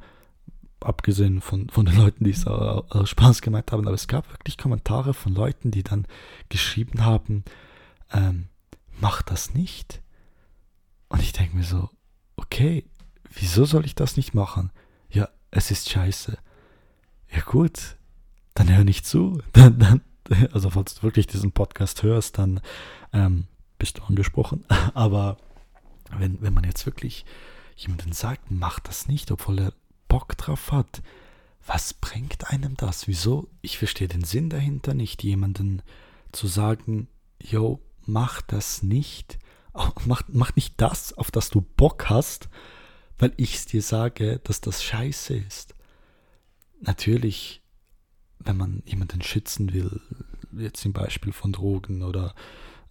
abgesehen 0.80 1.42
von, 1.42 1.70
von 1.70 1.86
den 1.86 1.96
Leuten, 1.96 2.24
die 2.24 2.32
es 2.32 2.48
aus 2.48 3.08
Spaß 3.08 3.44
gemeint 3.44 3.72
haben, 3.72 3.86
aber 3.86 3.94
es 3.94 4.08
gab 4.08 4.32
wirklich 4.32 4.58
Kommentare 4.58 5.14
von 5.14 5.36
Leuten, 5.36 5.70
die 5.70 5.84
dann 5.84 6.08
geschrieben 6.50 7.06
haben, 7.06 7.44
ähm, 8.12 8.48
mach 9.00 9.22
das 9.22 9.54
nicht. 9.54 10.02
Und 11.10 11.22
ich 11.22 11.34
denke 11.34 11.56
mir 11.56 11.64
so, 11.64 11.90
okay, 12.36 12.86
wieso 13.34 13.66
soll 13.66 13.86
ich 13.86 13.96
das 13.96 14.18
nicht 14.18 14.34
machen? 14.34 14.72
Ja, 15.10 15.30
es 15.52 15.72
ist 15.72 15.90
scheiße. 15.90 16.38
Ja 17.32 17.42
gut, 17.42 17.98
dann 18.54 18.74
hör 18.74 18.84
nicht 18.84 19.06
zu. 19.06 19.42
Dann, 19.54 19.80
dann, 19.80 20.02
also 20.52 20.70
falls 20.70 20.96
du 20.96 21.04
wirklich 21.04 21.28
diesen 21.28 21.52
Podcast 21.52 22.04
hörst, 22.04 22.38
dann 22.38 22.62
ähm, 23.14 23.48
bist 23.80 23.98
du 23.98 24.04
angesprochen. 24.04 24.64
Aber 24.94 25.38
wenn, 26.12 26.42
wenn 26.42 26.54
man 26.54 26.64
jetzt 26.64 26.86
wirklich 26.86 27.26
jemanden 27.76 28.12
sagt, 28.12 28.52
mach 28.52 28.80
das 28.80 29.08
nicht, 29.08 29.32
obwohl 29.32 29.60
er 29.60 29.74
Bock 30.08 30.38
drauf 30.38 30.72
hat, 30.72 31.02
was 31.66 31.94
bringt 31.94 32.52
einem 32.52 32.76
das? 32.78 33.08
Wieso? 33.08 33.48
Ich 33.62 33.78
verstehe 33.78 34.08
den 34.08 34.24
Sinn 34.24 34.50
dahinter 34.50 34.94
nicht, 34.94 35.24
jemanden 35.24 35.82
zu 36.32 36.48
sagen, 36.48 37.08
yo, 37.42 37.80
mach 38.12 38.42
das 38.42 38.84
nicht, 38.84 39.40
mach, 40.06 40.24
mach 40.28 40.56
nicht 40.56 40.76
das, 40.78 41.14
auf 41.14 41.32
das 41.32 41.50
du 41.50 41.62
Bock 41.62 42.10
hast, 42.10 42.50
weil 43.18 43.34
ich 43.38 43.56
es 43.56 43.66
dir 43.66 43.82
sage, 43.82 44.40
dass 44.44 44.62
das 44.62 44.84
scheiße 44.84 45.36
ist. 45.36 45.76
Natürlich, 46.82 47.62
wenn 48.40 48.58
man 48.58 48.84
jemanden 48.86 49.22
schützen 49.22 49.74
will, 49.74 50.02
jetzt 50.58 50.86
im 50.86 50.94
Beispiel 50.94 51.34
von 51.34 51.52
Drogen 51.52 52.04
oder 52.04 52.34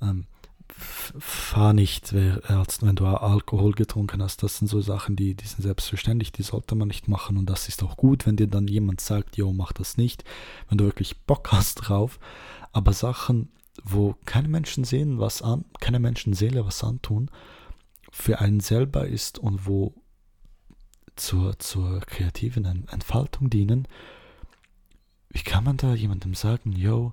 ähm, 0.02 0.26
fahr 0.70 1.72
nicht, 1.72 2.12
wenn 2.12 2.96
du 2.96 3.06
Alkohol 3.06 3.72
getrunken 3.72 4.22
hast. 4.22 4.42
Das 4.42 4.58
sind 4.58 4.68
so 4.68 4.80
Sachen, 4.80 5.16
die, 5.16 5.34
die 5.34 5.46
sind 5.46 5.62
selbstverständlich, 5.62 6.30
die 6.30 6.42
sollte 6.42 6.74
man 6.74 6.88
nicht 6.88 7.08
machen. 7.08 7.36
Und 7.38 7.46
das 7.46 7.68
ist 7.68 7.82
auch 7.82 7.96
gut, 7.96 8.26
wenn 8.26 8.36
dir 8.36 8.46
dann 8.46 8.68
jemand 8.68 9.00
sagt, 9.00 9.36
jo, 9.36 9.52
mach 9.52 9.72
das 9.72 9.96
nicht, 9.96 10.24
wenn 10.68 10.78
du 10.78 10.84
wirklich 10.84 11.18
Bock 11.22 11.50
hast 11.52 11.76
drauf. 11.76 12.20
Aber 12.72 12.92
Sachen, 12.92 13.48
wo 13.82 14.16
keine 14.24 14.48
Menschen 14.48 14.84
sehen, 14.84 15.18
was 15.18 15.42
an, 15.42 15.64
keine 15.80 15.98
Menschenseele 16.00 16.64
was 16.64 16.82
antun, 16.82 17.30
für 18.10 18.40
einen 18.40 18.60
selber 18.60 19.06
ist 19.06 19.38
und 19.38 19.66
wo 19.66 19.94
zur, 21.16 21.58
zur 21.58 22.00
kreativen 22.00 22.64
Entfaltung 22.64 23.50
dienen, 23.50 23.88
wie 25.30 25.42
kann 25.42 25.64
man 25.64 25.76
da 25.76 25.94
jemandem 25.94 26.34
sagen, 26.34 26.72
yo, 26.72 27.12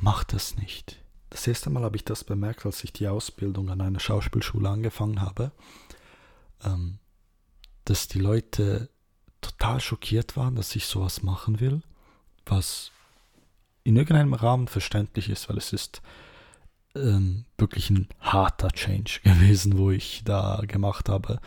mach 0.00 0.24
das 0.24 0.56
nicht? 0.56 1.02
Das 1.30 1.46
erste 1.46 1.70
Mal 1.70 1.82
habe 1.82 1.96
ich 1.96 2.04
das 2.04 2.24
bemerkt, 2.24 2.64
als 2.64 2.84
ich 2.84 2.92
die 2.92 3.08
Ausbildung 3.08 3.68
an 3.70 3.80
einer 3.80 4.00
Schauspielschule 4.00 4.68
angefangen 4.68 5.20
habe, 5.20 5.52
ähm, 6.64 6.98
dass 7.84 8.08
die 8.08 8.20
Leute 8.20 8.90
total 9.40 9.80
schockiert 9.80 10.36
waren, 10.36 10.56
dass 10.56 10.74
ich 10.76 10.86
sowas 10.86 11.22
machen 11.22 11.60
will, 11.60 11.82
was 12.46 12.92
in 13.88 13.96
irgendeinem 13.96 14.34
Rahmen 14.34 14.68
verständlich 14.68 15.30
ist, 15.30 15.48
weil 15.48 15.56
es 15.56 15.72
ist 15.72 16.02
ähm, 16.94 17.46
wirklich 17.56 17.88
ein 17.88 18.06
harter 18.20 18.70
Change 18.70 19.20
gewesen, 19.24 19.78
wo 19.78 19.90
ich 19.90 20.22
da 20.26 20.60
gemacht 20.66 21.08
habe. 21.08 21.40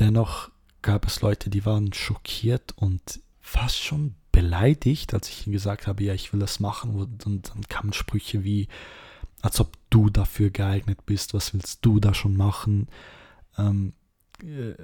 Dennoch 0.00 0.50
gab 0.82 1.06
es 1.06 1.20
Leute, 1.20 1.50
die 1.50 1.64
waren 1.64 1.92
schockiert 1.92 2.72
und 2.74 3.20
fast 3.40 3.80
schon 3.80 4.16
beleidigt, 4.32 5.14
als 5.14 5.28
ich 5.28 5.46
ihnen 5.46 5.52
gesagt 5.52 5.86
habe, 5.86 6.02
ja, 6.02 6.14
ich 6.14 6.32
will 6.32 6.40
das 6.40 6.58
machen. 6.58 6.96
Und, 6.96 7.24
dann 7.24 7.62
kamen 7.68 7.92
Sprüche 7.92 8.42
wie, 8.42 8.66
als 9.40 9.60
ob 9.60 9.76
du 9.88 10.10
dafür 10.10 10.50
geeignet 10.50 11.06
bist, 11.06 11.32
was 11.32 11.54
willst 11.54 11.86
du 11.86 12.00
da 12.00 12.12
schon 12.12 12.36
machen? 12.36 12.88
Ähm, 13.56 13.92
äh, 14.42 14.74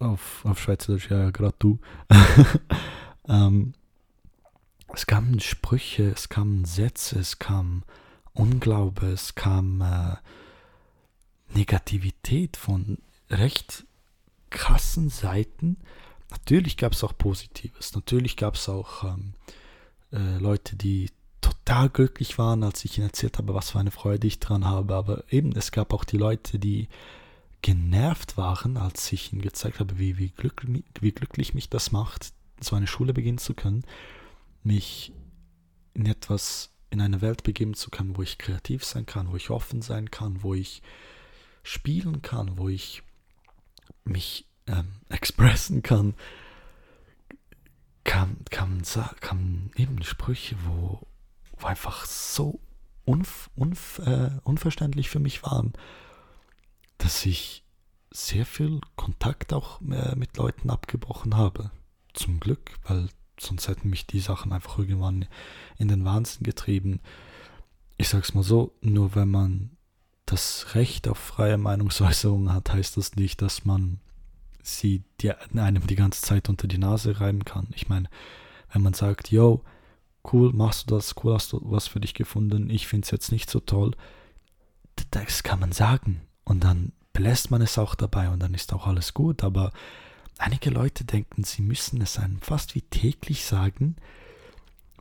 auf, 0.00 0.44
auf 0.44 0.60
Schweizerisch, 0.60 1.08
ja, 1.08 1.30
gerade 1.30 1.54
du. 1.60 1.78
ähm, 3.28 3.74
es 4.94 5.06
kamen 5.06 5.40
Sprüche, 5.40 6.10
es 6.10 6.28
kamen 6.28 6.64
Sätze, 6.64 7.18
es 7.18 7.38
kam 7.38 7.82
Unglaube, 8.32 9.06
es 9.06 9.34
kam 9.34 9.80
äh, 9.80 10.16
Negativität 11.54 12.56
von 12.56 12.98
recht 13.30 13.84
krassen 14.50 15.08
Seiten, 15.08 15.78
Natürlich 16.30 16.76
gab 16.76 16.92
es 16.92 17.04
auch 17.04 17.16
Positives. 17.16 17.94
Natürlich 17.94 18.36
gab 18.36 18.54
es 18.54 18.68
auch 18.68 19.04
ähm, 19.04 19.34
äh, 20.12 20.38
Leute, 20.38 20.76
die 20.76 21.10
total 21.40 21.88
glücklich 21.88 22.38
waren, 22.38 22.62
als 22.62 22.84
ich 22.84 22.98
ihnen 22.98 23.08
erzählt 23.08 23.38
habe, 23.38 23.54
was 23.54 23.70
für 23.70 23.78
eine 23.78 23.90
Freude 23.90 24.26
ich 24.26 24.40
dran 24.40 24.64
habe. 24.64 24.94
Aber 24.94 25.24
eben, 25.30 25.52
es 25.52 25.70
gab 25.70 25.92
auch 25.92 26.04
die 26.04 26.16
Leute, 26.16 26.58
die 26.58 26.88
genervt 27.62 28.36
waren, 28.36 28.76
als 28.76 29.10
ich 29.12 29.32
ihnen 29.32 29.42
gezeigt 29.42 29.80
habe, 29.80 29.98
wie, 29.98 30.18
wie, 30.18 30.30
glücklich, 30.30 30.84
wie 31.00 31.12
glücklich 31.12 31.54
mich 31.54 31.68
das 31.68 31.92
macht, 31.92 32.32
so 32.60 32.76
eine 32.76 32.86
Schule 32.86 33.12
beginnen 33.12 33.38
zu 33.38 33.54
können, 33.54 33.84
mich 34.66 35.12
in 35.94 36.06
etwas, 36.06 36.74
in 36.90 37.00
eine 37.00 37.20
Welt 37.20 37.42
begeben 37.42 37.74
zu 37.74 37.90
können, 37.90 38.16
wo 38.16 38.22
ich 38.22 38.38
kreativ 38.38 38.84
sein 38.84 39.06
kann, 39.06 39.30
wo 39.30 39.36
ich 39.36 39.50
offen 39.50 39.80
sein 39.80 40.10
kann, 40.10 40.42
wo 40.42 40.54
ich 40.54 40.82
spielen 41.62 42.22
kann, 42.22 42.58
wo 42.58 42.68
ich 42.68 43.02
mich 44.04 44.46
ähm, 44.66 44.88
expressen 45.08 45.82
kann, 45.82 46.14
kam, 48.04 48.36
kam, 48.50 48.82
kam 49.20 49.70
eben 49.76 50.02
Sprüche, 50.02 50.56
wo, 50.64 51.00
wo 51.56 51.66
einfach 51.66 52.04
so 52.04 52.60
unf, 53.04 53.50
unf, 53.54 54.00
äh, 54.00 54.30
unverständlich 54.42 55.08
für 55.08 55.20
mich 55.20 55.42
waren, 55.42 55.72
dass 56.98 57.24
ich 57.24 57.64
sehr 58.10 58.46
viel 58.46 58.80
Kontakt 58.96 59.52
auch 59.52 59.80
äh, 59.82 60.14
mit 60.16 60.36
Leuten 60.36 60.70
abgebrochen 60.70 61.36
habe. 61.36 61.70
Zum 62.14 62.40
Glück, 62.40 62.72
weil 62.84 63.08
sonst 63.40 63.68
hätten 63.68 63.90
mich 63.90 64.06
die 64.06 64.20
Sachen 64.20 64.52
einfach 64.52 64.78
irgendwann 64.78 65.26
in 65.78 65.88
den 65.88 66.04
Wahnsinn 66.04 66.44
getrieben. 66.44 67.00
Ich 67.96 68.08
sag's 68.08 68.34
mal 68.34 68.42
so, 68.42 68.72
nur 68.80 69.14
wenn 69.14 69.30
man 69.30 69.70
das 70.26 70.74
Recht 70.74 71.08
auf 71.08 71.18
freie 71.18 71.56
Meinungsäußerung 71.56 72.52
hat, 72.52 72.72
heißt 72.72 72.96
das 72.96 73.14
nicht, 73.14 73.42
dass 73.42 73.64
man 73.64 74.00
sie 74.62 75.04
die, 75.20 75.32
einem 75.32 75.86
die 75.86 75.94
ganze 75.94 76.22
Zeit 76.22 76.48
unter 76.48 76.66
die 76.66 76.78
Nase 76.78 77.20
reiben 77.20 77.44
kann. 77.44 77.68
Ich 77.74 77.88
meine, 77.88 78.08
wenn 78.72 78.82
man 78.82 78.94
sagt, 78.94 79.30
yo, 79.30 79.62
cool, 80.32 80.52
machst 80.52 80.90
du 80.90 80.96
das, 80.96 81.14
cool, 81.22 81.34
hast 81.34 81.52
du 81.52 81.60
was 81.62 81.86
für 81.86 82.00
dich 82.00 82.14
gefunden, 82.14 82.68
ich 82.68 82.88
finde 82.88 83.04
es 83.04 83.12
jetzt 83.12 83.30
nicht 83.30 83.48
so 83.48 83.60
toll, 83.60 83.92
das 85.12 85.42
kann 85.44 85.60
man 85.60 85.72
sagen. 85.72 86.22
Und 86.44 86.64
dann 86.64 86.92
belässt 87.12 87.50
man 87.50 87.62
es 87.62 87.78
auch 87.78 87.94
dabei 87.94 88.28
und 88.28 88.40
dann 88.40 88.54
ist 88.54 88.72
auch 88.72 88.86
alles 88.86 89.14
gut. 89.14 89.44
Aber 89.44 89.72
einige 90.38 90.70
Leute 90.70 91.04
denken, 91.04 91.44
sie 91.44 91.62
müssen 91.62 92.00
es 92.00 92.18
einem 92.18 92.40
fast 92.40 92.74
wie 92.74 92.82
täglich 92.82 93.44
sagen, 93.44 93.96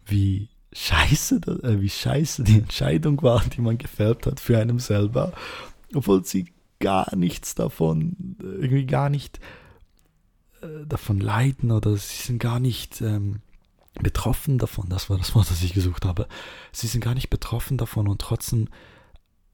wie 0.06 0.50
scheiße, 0.74 1.42
äh, 1.64 1.82
wie 1.82 1.90
scheiße 1.90 2.44
die 2.44 2.60
Entscheidung 2.60 3.22
war, 3.22 3.44
die 3.44 3.62
man 3.62 3.78
gefällt 3.78 4.26
hat 4.26 4.40
für 4.40 4.58
einen 4.58 4.80
selber, 4.80 5.34
obwohl 5.94 6.26
sie 6.26 6.54
gar 6.80 7.16
nichts 7.16 7.56
davon, 7.56 8.36
irgendwie 8.40 8.86
gar 8.86 9.10
nicht 9.10 9.40
äh, 10.62 10.86
davon 10.86 11.20
leiden 11.20 11.72
oder 11.72 11.96
sie 11.96 12.22
sind 12.22 12.40
gar 12.40 12.60
nicht 12.60 13.02
ähm, 13.02 13.42
betroffen 14.02 14.58
davon. 14.58 14.90
Das 14.90 15.10
war 15.10 15.18
das 15.18 15.34
Wort, 15.36 15.50
das 15.50 15.64
ich 15.64 15.74
gesucht 15.74 16.06
habe. 16.06 16.28
Sie 16.72 16.88
sind 16.88 17.04
gar 17.04 17.14
nicht 17.14 17.30
betroffen 17.30 17.78
davon 17.78 18.08
und 18.08 18.22
trotzdem 18.22 18.68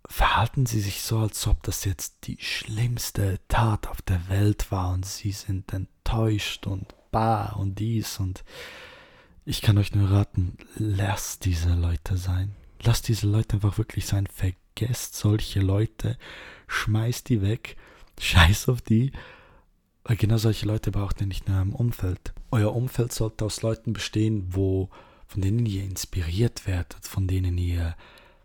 verhalten 0.07 0.65
sie 0.65 0.79
sich 0.79 1.01
so, 1.01 1.19
als 1.19 1.47
ob 1.47 1.63
das 1.63 1.85
jetzt 1.85 2.27
die 2.27 2.37
schlimmste 2.39 3.39
Tat 3.47 3.87
auf 3.87 4.01
der 4.01 4.29
Welt 4.29 4.71
war 4.71 4.93
und 4.93 5.05
sie 5.05 5.31
sind 5.31 5.73
enttäuscht 5.73 6.67
und 6.67 6.95
bah 7.11 7.53
und 7.53 7.79
dies 7.79 8.19
und 8.19 8.43
ich 9.43 9.61
kann 9.61 9.77
euch 9.77 9.95
nur 9.95 10.11
raten, 10.11 10.57
lasst 10.75 11.45
diese 11.45 11.73
Leute 11.73 12.15
sein. 12.15 12.55
Lasst 12.83 13.07
diese 13.07 13.27
Leute 13.27 13.55
einfach 13.55 13.77
wirklich 13.77 14.05
sein. 14.05 14.27
Vergesst 14.27 15.15
solche 15.15 15.59
Leute 15.59 16.17
schmeißt 16.67 17.27
die 17.27 17.41
weg, 17.41 17.75
scheiß 18.19 18.69
auf 18.69 18.81
die. 18.81 19.11
Weil 20.03 20.15
genau 20.15 20.37
solche 20.37 20.65
Leute 20.65 20.91
braucht 20.91 21.21
ihr 21.21 21.27
nicht 21.27 21.47
in 21.47 21.55
eurem 21.55 21.75
Umfeld. 21.75 22.33
Euer 22.51 22.75
Umfeld 22.75 23.13
sollte 23.13 23.45
aus 23.45 23.61
Leuten 23.61 23.93
bestehen, 23.93 24.47
wo, 24.51 24.89
von 25.27 25.41
denen 25.41 25.65
ihr 25.65 25.83
inspiriert 25.83 26.67
werdet, 26.67 27.05
von 27.05 27.27
denen 27.27 27.57
ihr 27.57 27.95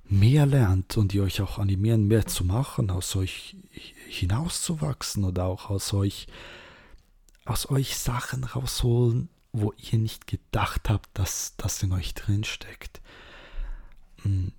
mehr 0.09 0.47
lernt 0.47 0.97
und 0.97 1.13
die 1.13 1.21
euch 1.21 1.41
auch 1.41 1.59
animieren, 1.59 2.07
mehr 2.07 2.27
zu 2.27 2.45
machen, 2.45 2.91
aus 2.91 3.15
euch 3.17 3.57
hinauszuwachsen 4.09 5.25
oder 5.25 5.45
auch 5.45 5.71
aus 5.71 5.93
euch 5.93 6.27
aus 7.45 7.71
euch 7.71 7.97
Sachen 7.97 8.45
rausholen, 8.45 9.29
wo 9.53 9.73
ihr 9.77 9.99
nicht 9.99 10.27
gedacht 10.27 10.89
habt, 10.89 11.09
dass 11.15 11.55
das 11.57 11.83
in 11.83 11.93
euch 11.93 12.13
drin 12.15 12.45
steckt. 12.45 13.01
Hm, 14.23 14.53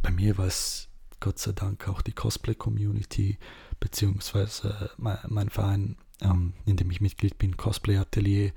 bei 0.00 0.10
mir 0.10 0.38
war 0.38 0.46
es 0.46 0.88
Gott 1.20 1.38
sei 1.38 1.52
Dank 1.52 1.86
auch 1.88 2.02
die 2.02 2.12
Cosplay-Community, 2.12 3.38
beziehungsweise 3.78 4.90
mein, 4.96 5.18
mein 5.28 5.50
Verein, 5.50 5.96
ähm, 6.20 6.54
in 6.64 6.76
dem 6.76 6.90
ich 6.90 7.00
Mitglied 7.00 7.38
bin, 7.38 7.56
Cosplay 7.56 7.98
Atelier, 7.98 8.52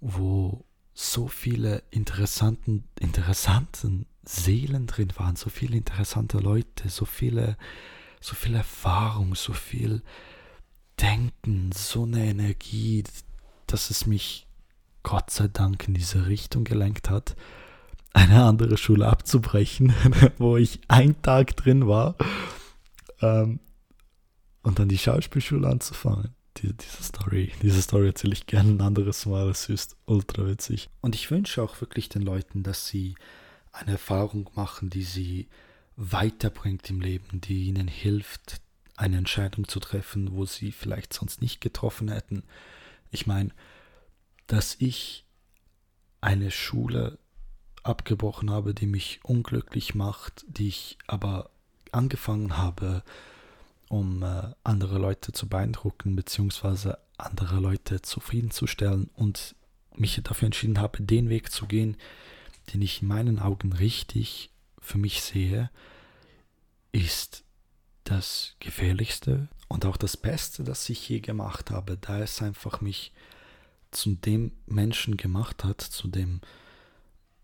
wo 0.00 0.64
so 0.92 1.28
viele 1.28 1.82
interessanten, 1.90 2.84
interessanten 2.98 4.06
Seelen 4.26 4.86
drin 4.86 5.12
waren, 5.16 5.36
so 5.36 5.50
viele 5.50 5.76
interessante 5.76 6.38
Leute, 6.38 6.88
so 6.88 7.04
viele, 7.04 7.56
so 8.20 8.34
viel 8.34 8.54
Erfahrung, 8.54 9.34
so 9.34 9.52
viel 9.52 10.02
Denken, 11.00 11.70
so 11.72 12.04
eine 12.04 12.24
Energie, 12.24 13.04
dass 13.66 13.90
es 13.90 14.06
mich 14.06 14.46
Gott 15.02 15.30
sei 15.30 15.48
Dank 15.48 15.86
in 15.86 15.94
diese 15.94 16.26
Richtung 16.26 16.64
gelenkt 16.64 17.10
hat, 17.10 17.36
eine 18.12 18.44
andere 18.44 18.76
Schule 18.76 19.06
abzubrechen, 19.06 19.94
wo 20.38 20.56
ich 20.56 20.80
einen 20.88 21.20
Tag 21.22 21.56
drin 21.56 21.86
war 21.86 22.16
ähm, 23.20 23.60
und 24.62 24.78
dann 24.78 24.88
die 24.88 24.98
Schauspielschule 24.98 25.68
anzufangen. 25.68 26.34
Die, 26.56 26.72
diese 26.72 27.02
Story, 27.02 27.52
diese 27.62 27.82
Story 27.82 28.06
erzähle 28.06 28.32
ich 28.32 28.46
gerne 28.46 28.70
ein 28.70 28.80
anderes 28.80 29.26
Mal, 29.26 29.50
es 29.50 29.68
ist 29.68 29.96
ultra 30.06 30.46
witzig. 30.46 30.88
Und 31.02 31.14
ich 31.14 31.30
wünsche 31.30 31.62
auch 31.62 31.80
wirklich 31.82 32.08
den 32.08 32.22
Leuten, 32.22 32.62
dass 32.62 32.86
sie 32.86 33.14
eine 33.76 33.92
Erfahrung 33.92 34.50
machen, 34.54 34.90
die 34.90 35.02
sie 35.02 35.48
weiterbringt 35.96 36.88
im 36.90 37.00
Leben, 37.00 37.40
die 37.40 37.64
ihnen 37.64 37.88
hilft, 37.88 38.60
eine 38.96 39.18
Entscheidung 39.18 39.68
zu 39.68 39.80
treffen, 39.80 40.32
wo 40.32 40.46
sie 40.46 40.72
vielleicht 40.72 41.12
sonst 41.12 41.42
nicht 41.42 41.60
getroffen 41.60 42.10
hätten. 42.10 42.42
Ich 43.10 43.26
meine, 43.26 43.50
dass 44.46 44.76
ich 44.78 45.24
eine 46.20 46.50
Schule 46.50 47.18
abgebrochen 47.82 48.50
habe, 48.50 48.74
die 48.74 48.86
mich 48.86 49.20
unglücklich 49.22 49.94
macht, 49.94 50.44
die 50.48 50.68
ich 50.68 50.98
aber 51.06 51.50
angefangen 51.92 52.56
habe, 52.56 53.02
um 53.88 54.22
äh, 54.22 54.54
andere 54.64 54.98
Leute 54.98 55.32
zu 55.32 55.48
beeindrucken, 55.48 56.16
beziehungsweise 56.16 56.98
andere 57.18 57.60
Leute 57.60 58.02
zufriedenzustellen 58.02 59.10
und 59.14 59.54
mich 59.94 60.20
dafür 60.22 60.46
entschieden 60.46 60.80
habe, 60.80 61.02
den 61.02 61.28
Weg 61.28 61.52
zu 61.52 61.66
gehen, 61.66 61.96
den 62.72 62.82
ich 62.82 63.02
in 63.02 63.08
meinen 63.08 63.38
Augen 63.38 63.72
richtig 63.72 64.50
für 64.78 64.98
mich 64.98 65.22
sehe, 65.22 65.70
ist 66.92 67.44
das 68.04 68.54
Gefährlichste 68.60 69.48
und 69.68 69.84
auch 69.84 69.96
das 69.96 70.16
Beste, 70.16 70.64
das 70.64 70.88
ich 70.88 71.08
je 71.08 71.20
gemacht 71.20 71.70
habe, 71.70 71.96
da 71.96 72.20
es 72.20 72.40
einfach 72.40 72.80
mich 72.80 73.12
zu 73.90 74.14
dem 74.14 74.52
Menschen 74.66 75.16
gemacht 75.16 75.64
hat, 75.64 75.80
zu 75.80 76.08
dem 76.08 76.40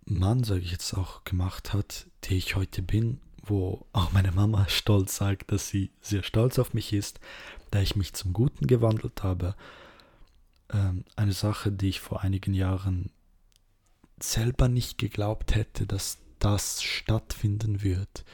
Mann, 0.04 0.44
sage 0.44 0.60
ich 0.60 0.72
jetzt 0.72 0.94
auch, 0.94 1.24
gemacht 1.24 1.72
hat, 1.72 2.06
der 2.24 2.36
ich 2.36 2.56
heute 2.56 2.82
bin, 2.82 3.20
wo 3.42 3.86
auch 3.92 4.12
meine 4.12 4.32
Mama 4.32 4.66
stolz 4.68 5.16
sagt, 5.16 5.50
dass 5.52 5.68
sie 5.68 5.90
sehr 6.00 6.22
stolz 6.22 6.58
auf 6.58 6.74
mich 6.74 6.92
ist, 6.92 7.20
da 7.70 7.80
ich 7.80 7.96
mich 7.96 8.12
zum 8.12 8.32
Guten 8.32 8.66
gewandelt 8.66 9.22
habe. 9.22 9.54
Ähm, 10.70 11.04
eine 11.16 11.32
Sache, 11.32 11.72
die 11.72 11.88
ich 11.88 12.00
vor 12.00 12.22
einigen 12.22 12.54
Jahren 12.54 13.10
selber 14.22 14.68
nicht 14.68 14.98
geglaubt 14.98 15.54
hätte, 15.54 15.86
dass 15.86 16.18
das 16.38 16.82
stattfinden 16.82 17.82
wird, 17.82 18.24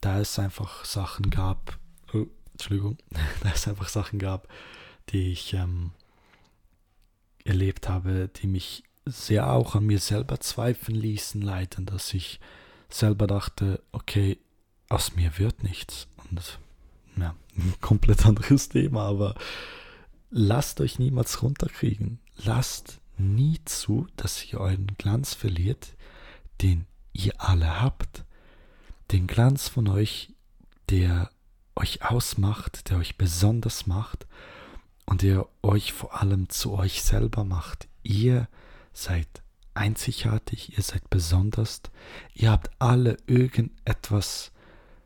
da 0.00 0.20
es 0.20 0.38
einfach 0.38 0.84
Sachen 0.84 1.30
gab, 1.30 1.78
oh, 2.12 2.26
Entschuldigung, 2.52 2.98
da 3.42 3.50
es 3.52 3.68
einfach 3.68 3.88
Sachen 3.88 4.18
gab, 4.18 4.48
die 5.10 5.32
ich 5.32 5.54
ähm, 5.54 5.92
erlebt 7.44 7.88
habe, 7.88 8.28
die 8.28 8.46
mich 8.46 8.82
sehr 9.04 9.52
auch 9.52 9.76
an 9.76 9.86
mir 9.86 10.00
selber 10.00 10.40
zweifeln 10.40 10.96
ließen, 10.96 11.40
leiden, 11.40 11.86
dass 11.86 12.12
ich 12.12 12.40
selber 12.88 13.26
dachte, 13.26 13.82
okay, 13.92 14.38
aus 14.88 15.14
mir 15.14 15.38
wird 15.38 15.62
nichts. 15.62 16.08
Und 16.30 16.58
ja, 17.16 17.34
ein 17.56 17.74
komplett 17.80 18.26
anderes 18.26 18.68
Thema, 18.68 19.06
aber 19.06 19.36
lasst 20.30 20.80
euch 20.80 20.98
niemals 20.98 21.42
runterkriegen. 21.42 22.18
Lasst 22.36 23.00
nie 23.18 23.60
zu, 23.64 24.06
dass 24.16 24.44
ihr 24.52 24.60
euren 24.60 24.88
Glanz 24.98 25.34
verliert, 25.34 25.94
den 26.62 26.86
ihr 27.12 27.32
alle 27.38 27.80
habt. 27.80 28.24
Den 29.12 29.26
Glanz 29.26 29.68
von 29.68 29.88
euch, 29.88 30.34
der 30.90 31.30
euch 31.74 32.02
ausmacht, 32.02 32.90
der 32.90 32.98
euch 32.98 33.16
besonders 33.16 33.86
macht 33.86 34.26
und 35.04 35.22
der 35.22 35.46
euch 35.62 35.92
vor 35.92 36.20
allem 36.20 36.48
zu 36.48 36.72
euch 36.72 37.02
selber 37.02 37.44
macht. 37.44 37.88
Ihr 38.02 38.48
seid 38.92 39.28
einzigartig, 39.74 40.76
ihr 40.76 40.82
seid 40.82 41.08
besonders, 41.10 41.82
ihr 42.34 42.50
habt 42.50 42.70
alle 42.78 43.18
irgendetwas 43.26 44.52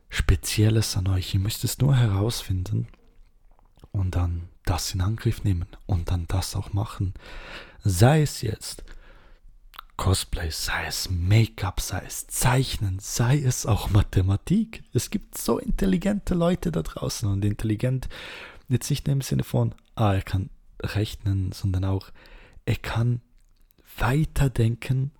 Spezielles 0.09 0.97
an 0.97 1.07
euch. 1.07 1.35
Ihr 1.35 1.41
müsst 1.41 1.65
es 1.65 1.79
nur 1.79 1.97
herausfinden 1.97 2.89
und 3.93 4.17
dann 4.17 4.49
das 4.65 4.93
in 4.93 5.01
Angriff 5.01 5.45
nehmen 5.45 5.69
und 5.87 6.11
dann 6.11 6.27
das 6.27 6.57
auch 6.57 6.73
machen. 6.73 7.15
Sei 7.83 8.23
es 8.23 8.43
jetzt 8.43 8.85
Cosplay, 9.97 10.51
sei 10.51 10.87
es 10.87 11.11
Make-up, 11.11 11.81
sei 11.81 12.03
es 12.07 12.27
Zeichnen, 12.27 12.99
sei 13.01 13.39
es 13.39 13.67
auch 13.67 13.91
Mathematik. 13.91 14.83
Es 14.95 15.11
gibt 15.11 15.37
so 15.37 15.59
intelligente 15.59 16.35
Leute 16.35 16.73
da 16.73 16.83
draußen 16.83 17.29
und 17.29 17.45
intelligent 17.45 18.09
jetzt 18.69 18.89
nicht 18.89 19.07
nur 19.07 19.13
im 19.13 19.21
Sinne 19.21 19.45
von, 19.45 19.75
ah, 19.97 20.15
er 20.15 20.23
kann 20.23 20.49
rechnen, 20.83 21.53
sondern 21.53 21.85
auch, 21.85 22.11
er 22.65 22.77
kann 22.77 23.21
weiterdenken 23.99 25.11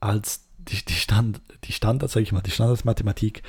als 0.00 0.48
die, 0.58 0.84
die, 0.84 0.94
Stand, 0.94 1.40
die 1.64 1.72
Standard, 1.72 2.10
sage 2.10 2.24
ich 2.24 2.32
mal, 2.32 2.40
die 2.40 2.50
Standardmathematik 2.50 3.42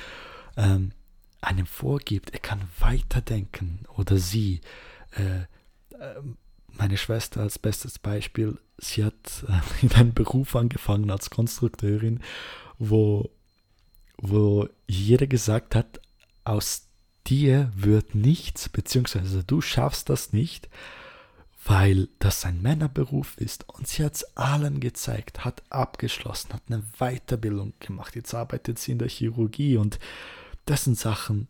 ähm, 0.56 0.92
einem 1.40 1.66
vorgibt. 1.66 2.30
Er 2.30 2.40
kann 2.40 2.62
weiterdenken 2.78 3.80
oder 3.96 4.18
sie. 4.18 4.60
Äh, 5.12 5.40
äh, 5.98 6.20
meine 6.78 6.96
Schwester 6.96 7.40
als 7.40 7.58
bestes 7.58 7.98
Beispiel, 7.98 8.58
sie 8.78 9.04
hat 9.04 9.44
äh, 9.48 9.60
in 9.84 9.92
einem 9.92 10.14
Beruf 10.14 10.56
angefangen 10.56 11.10
als 11.10 11.30
Konstrukteurin, 11.30 12.20
wo, 12.78 13.30
wo 14.18 14.68
jeder 14.86 15.26
gesagt 15.26 15.74
hat, 15.74 16.00
aus 16.44 16.86
dir 17.26 17.72
wird 17.74 18.14
nichts, 18.14 18.68
beziehungsweise 18.68 19.42
du 19.44 19.60
schaffst 19.60 20.08
das 20.08 20.32
nicht, 20.32 20.68
weil 21.64 22.08
das 22.20 22.44
ein 22.44 22.62
Männerberuf 22.62 23.36
ist. 23.38 23.68
Und 23.68 23.88
sie 23.88 24.04
hat 24.04 24.14
es 24.14 24.36
allen 24.36 24.78
gezeigt, 24.78 25.44
hat 25.44 25.62
abgeschlossen, 25.68 26.52
hat 26.52 26.62
eine 26.68 26.84
Weiterbildung 26.98 27.72
gemacht. 27.80 28.14
Jetzt 28.14 28.34
arbeitet 28.34 28.78
sie 28.78 28.92
in 28.92 28.98
der 28.98 29.08
Chirurgie 29.08 29.76
und 29.76 29.98
das 30.64 30.84
sind 30.84 30.98
Sachen, 30.98 31.48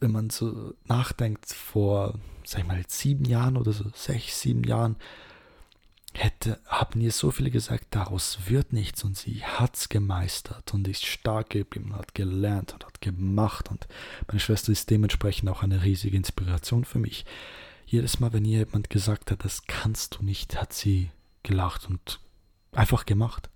wenn 0.00 0.10
man 0.10 0.28
so 0.28 0.74
nachdenkt, 0.84 1.46
vor, 1.46 2.18
sag 2.46 2.60
ich 2.60 2.66
mal, 2.66 2.82
sieben 2.88 3.24
Jahren 3.24 3.56
oder 3.56 3.72
so, 3.72 3.84
sechs, 3.94 4.40
sieben 4.40 4.64
Jahren, 4.64 4.96
hätte, 6.14 6.58
haben 6.66 7.00
ihr 7.00 7.12
so 7.12 7.30
viele 7.30 7.50
gesagt, 7.50 7.86
daraus 7.90 8.38
wird 8.46 8.72
nichts 8.72 9.04
und 9.04 9.16
sie 9.16 9.44
hat 9.44 9.76
es 9.76 9.88
gemeistert 9.88 10.72
und 10.72 10.88
ist 10.88 11.04
stark 11.04 11.50
geblieben, 11.50 11.94
hat 11.94 12.14
gelernt 12.14 12.72
und 12.72 12.86
hat 12.86 13.00
gemacht 13.00 13.70
und 13.70 13.86
meine 14.28 14.40
Schwester 14.40 14.72
ist 14.72 14.90
dementsprechend 14.90 15.48
auch 15.48 15.62
eine 15.62 15.82
riesige 15.82 16.16
Inspiration 16.16 16.84
für 16.84 16.98
mich. 16.98 17.24
Jedes 17.84 18.18
Mal, 18.18 18.32
wenn 18.32 18.44
ihr 18.44 18.60
jemand 18.60 18.90
gesagt 18.90 19.30
hat, 19.30 19.44
das 19.44 19.66
kannst 19.66 20.16
du 20.18 20.24
nicht, 20.24 20.58
hat 20.60 20.72
sie 20.72 21.10
gelacht 21.42 21.86
und 21.88 22.20
einfach 22.72 23.06
gemacht, 23.06 23.50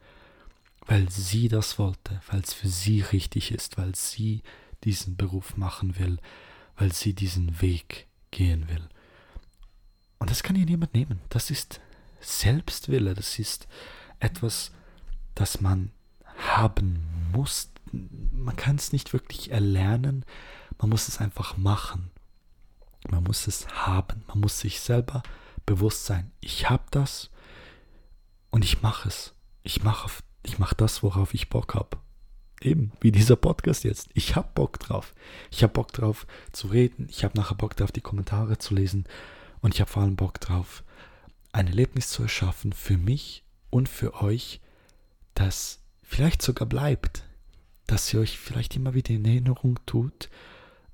weil 0.86 1.10
sie 1.10 1.48
das 1.48 1.78
wollte, 1.78 2.20
weil 2.30 2.40
es 2.40 2.52
für 2.52 2.68
sie 2.68 3.00
richtig 3.00 3.52
ist, 3.52 3.78
weil 3.78 3.94
sie 3.94 4.42
diesen 4.84 5.16
Beruf 5.16 5.56
machen 5.56 5.98
will, 5.98 6.18
weil 6.76 6.92
sie 6.92 7.14
diesen 7.14 7.60
Weg 7.60 8.06
gehen 8.30 8.68
will. 8.68 8.88
Und 10.18 10.30
das 10.30 10.42
kann 10.42 10.56
ihr 10.56 10.66
niemand 10.66 10.94
nehmen. 10.94 11.20
Das 11.28 11.50
ist 11.50 11.80
Selbstwille, 12.20 13.14
das 13.14 13.38
ist 13.38 13.68
etwas, 14.18 14.72
das 15.34 15.60
man 15.60 15.92
haben 16.36 17.00
muss. 17.32 17.70
Man 17.92 18.56
kann 18.56 18.76
es 18.76 18.92
nicht 18.92 19.12
wirklich 19.12 19.50
erlernen, 19.50 20.24
man 20.78 20.90
muss 20.90 21.08
es 21.08 21.18
einfach 21.18 21.56
machen. 21.56 22.10
Man 23.08 23.24
muss 23.24 23.46
es 23.46 23.66
haben, 23.68 24.24
man 24.28 24.40
muss 24.40 24.60
sich 24.60 24.80
selber 24.80 25.22
bewusst 25.64 26.04
sein, 26.04 26.30
ich 26.40 26.68
habe 26.68 26.84
das 26.90 27.30
und 28.50 28.64
ich 28.64 28.82
mache 28.82 29.08
es. 29.08 29.34
Ich 29.62 29.82
mache 29.82 30.10
ich 30.42 30.58
mach 30.58 30.74
das, 30.74 31.02
worauf 31.02 31.34
ich 31.34 31.48
Bock 31.48 31.74
habe. 31.74 31.98
Eben, 32.62 32.92
wie 33.00 33.10
dieser 33.10 33.36
Podcast 33.36 33.84
jetzt. 33.84 34.10
Ich 34.12 34.36
habe 34.36 34.48
Bock 34.54 34.78
drauf. 34.78 35.14
Ich 35.50 35.62
habe 35.62 35.72
Bock 35.72 35.92
drauf 35.92 36.26
zu 36.52 36.68
reden. 36.68 37.06
Ich 37.08 37.24
habe 37.24 37.36
nachher 37.38 37.54
Bock 37.54 37.74
drauf, 37.74 37.90
die 37.90 38.02
Kommentare 38.02 38.58
zu 38.58 38.74
lesen. 38.74 39.04
Und 39.62 39.74
ich 39.74 39.80
habe 39.80 39.90
vor 39.90 40.02
allem 40.02 40.16
Bock 40.16 40.40
drauf, 40.40 40.84
ein 41.52 41.68
Erlebnis 41.68 42.08
zu 42.08 42.22
erschaffen 42.22 42.72
für 42.72 42.98
mich 42.98 43.44
und 43.70 43.88
für 43.88 44.22
euch, 44.22 44.60
das 45.34 45.80
vielleicht 46.02 46.42
sogar 46.42 46.68
bleibt, 46.68 47.24
dass 47.86 48.12
ihr 48.12 48.20
euch 48.20 48.38
vielleicht 48.38 48.76
immer 48.76 48.94
wieder 48.94 49.10
in 49.10 49.24
Erinnerung 49.24 49.78
tut 49.86 50.28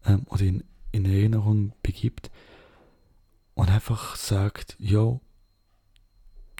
ähm, 0.04 0.22
oder 0.26 0.42
in, 0.42 0.64
in 0.92 1.04
Erinnerung 1.04 1.72
begibt 1.82 2.30
und 3.54 3.70
einfach 3.70 4.16
sagt, 4.16 4.76
yo, 4.78 5.20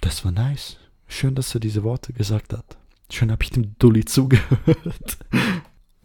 das 0.01 0.25
war 0.25 0.31
nice. 0.31 0.77
Schön, 1.07 1.35
dass 1.35 1.53
er 1.53 1.59
diese 1.59 1.83
Worte 1.83 2.13
gesagt 2.13 2.53
hat. 2.53 2.77
Schön 3.09 3.31
habe 3.31 3.43
ich 3.43 3.51
dem 3.51 3.77
Dulli 3.79 4.05
zugehört. 4.05 5.17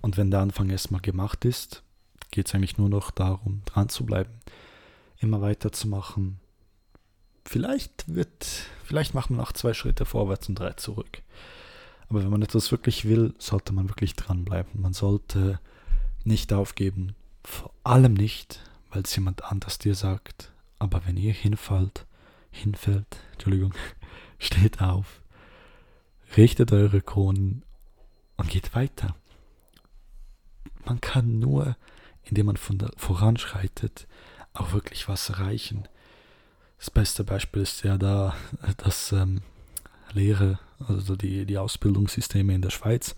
Und 0.00 0.16
wenn 0.16 0.30
der 0.30 0.40
Anfang 0.40 0.70
erstmal 0.70 1.00
gemacht 1.00 1.44
ist, 1.44 1.82
geht 2.30 2.46
es 2.46 2.54
eigentlich 2.54 2.78
nur 2.78 2.88
noch 2.88 3.10
darum, 3.10 3.62
dran 3.64 3.88
zu 3.88 4.06
bleiben, 4.06 4.32
immer 5.18 5.40
weiterzumachen. 5.40 6.40
Vielleicht 7.44 8.12
wird, 8.12 8.46
vielleicht 8.84 9.14
macht 9.14 9.30
man 9.30 9.40
auch 9.40 9.52
zwei 9.52 9.74
Schritte 9.74 10.04
vorwärts 10.04 10.48
und 10.48 10.56
drei 10.56 10.72
zurück. 10.72 11.22
Aber 12.08 12.22
wenn 12.22 12.30
man 12.30 12.42
etwas 12.42 12.70
wirklich 12.70 13.06
will, 13.06 13.34
sollte 13.38 13.72
man 13.72 13.88
wirklich 13.88 14.14
dranbleiben. 14.14 14.80
Man 14.80 14.92
sollte 14.92 15.58
nicht 16.24 16.52
aufgeben. 16.52 17.14
Vor 17.42 17.72
allem 17.84 18.14
nicht, 18.14 18.60
weil 18.90 19.02
es 19.02 19.16
jemand 19.16 19.44
anders 19.44 19.78
dir 19.78 19.94
sagt. 19.94 20.52
Aber 20.78 21.06
wenn 21.06 21.16
ihr 21.16 21.32
hinfällt, 21.32 22.06
hinfällt, 22.50 23.18
Entschuldigung, 23.32 23.72
steht 24.38 24.80
auf, 24.82 25.21
richtet 26.36 26.72
eure 26.72 27.00
Kronen 27.00 27.64
und 28.36 28.48
geht 28.48 28.74
weiter. 28.74 29.14
Man 30.84 31.00
kann 31.00 31.38
nur, 31.38 31.76
indem 32.24 32.46
man 32.46 32.56
voranschreitet, 32.56 34.06
auch 34.54 34.72
wirklich 34.72 35.08
was 35.08 35.28
erreichen. 35.28 35.88
Das 36.78 36.90
beste 36.90 37.24
Beispiel 37.24 37.62
ist 37.62 37.84
ja 37.84 37.96
da 37.96 38.34
das 38.76 39.12
ähm, 39.12 39.42
Lehre, 40.12 40.58
also 40.80 41.16
die, 41.16 41.46
die 41.46 41.58
Ausbildungssysteme 41.58 42.54
in 42.54 42.62
der 42.62 42.70
Schweiz. 42.70 43.14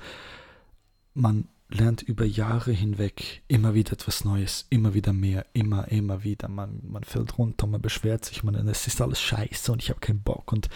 Man 1.14 1.48
lernt 1.70 2.02
über 2.02 2.24
Jahre 2.24 2.72
hinweg 2.72 3.42
immer 3.48 3.74
wieder 3.74 3.92
etwas 3.92 4.24
Neues, 4.24 4.66
immer 4.70 4.94
wieder 4.94 5.12
mehr, 5.12 5.46
immer, 5.54 5.88
immer 5.88 6.22
wieder. 6.24 6.48
Man, 6.48 6.80
man 6.86 7.04
fällt 7.04 7.38
runter, 7.38 7.66
man 7.66 7.80
beschwert 7.80 8.24
sich, 8.24 8.44
man, 8.44 8.54
es 8.68 8.86
ist 8.86 9.00
alles 9.00 9.20
scheiße 9.20 9.72
und 9.72 9.82
ich 9.82 9.90
habe 9.90 10.00
keinen 10.00 10.22
Bock. 10.22 10.52
Und 10.52 10.68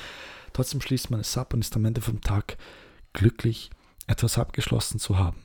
trotzdem 0.53 0.81
schließt 0.81 1.11
man 1.11 1.21
es 1.21 1.37
ab 1.37 1.55
und 1.55 1.61
ist 1.61 1.77
am 1.77 1.85
Ende 1.85 2.01
vom 2.01 2.21
Tag 2.21 2.57
glücklich, 3.13 3.71
etwas 4.07 4.39
abgeschlossen 4.39 4.99
zu 4.99 5.19
haben. 5.19 5.43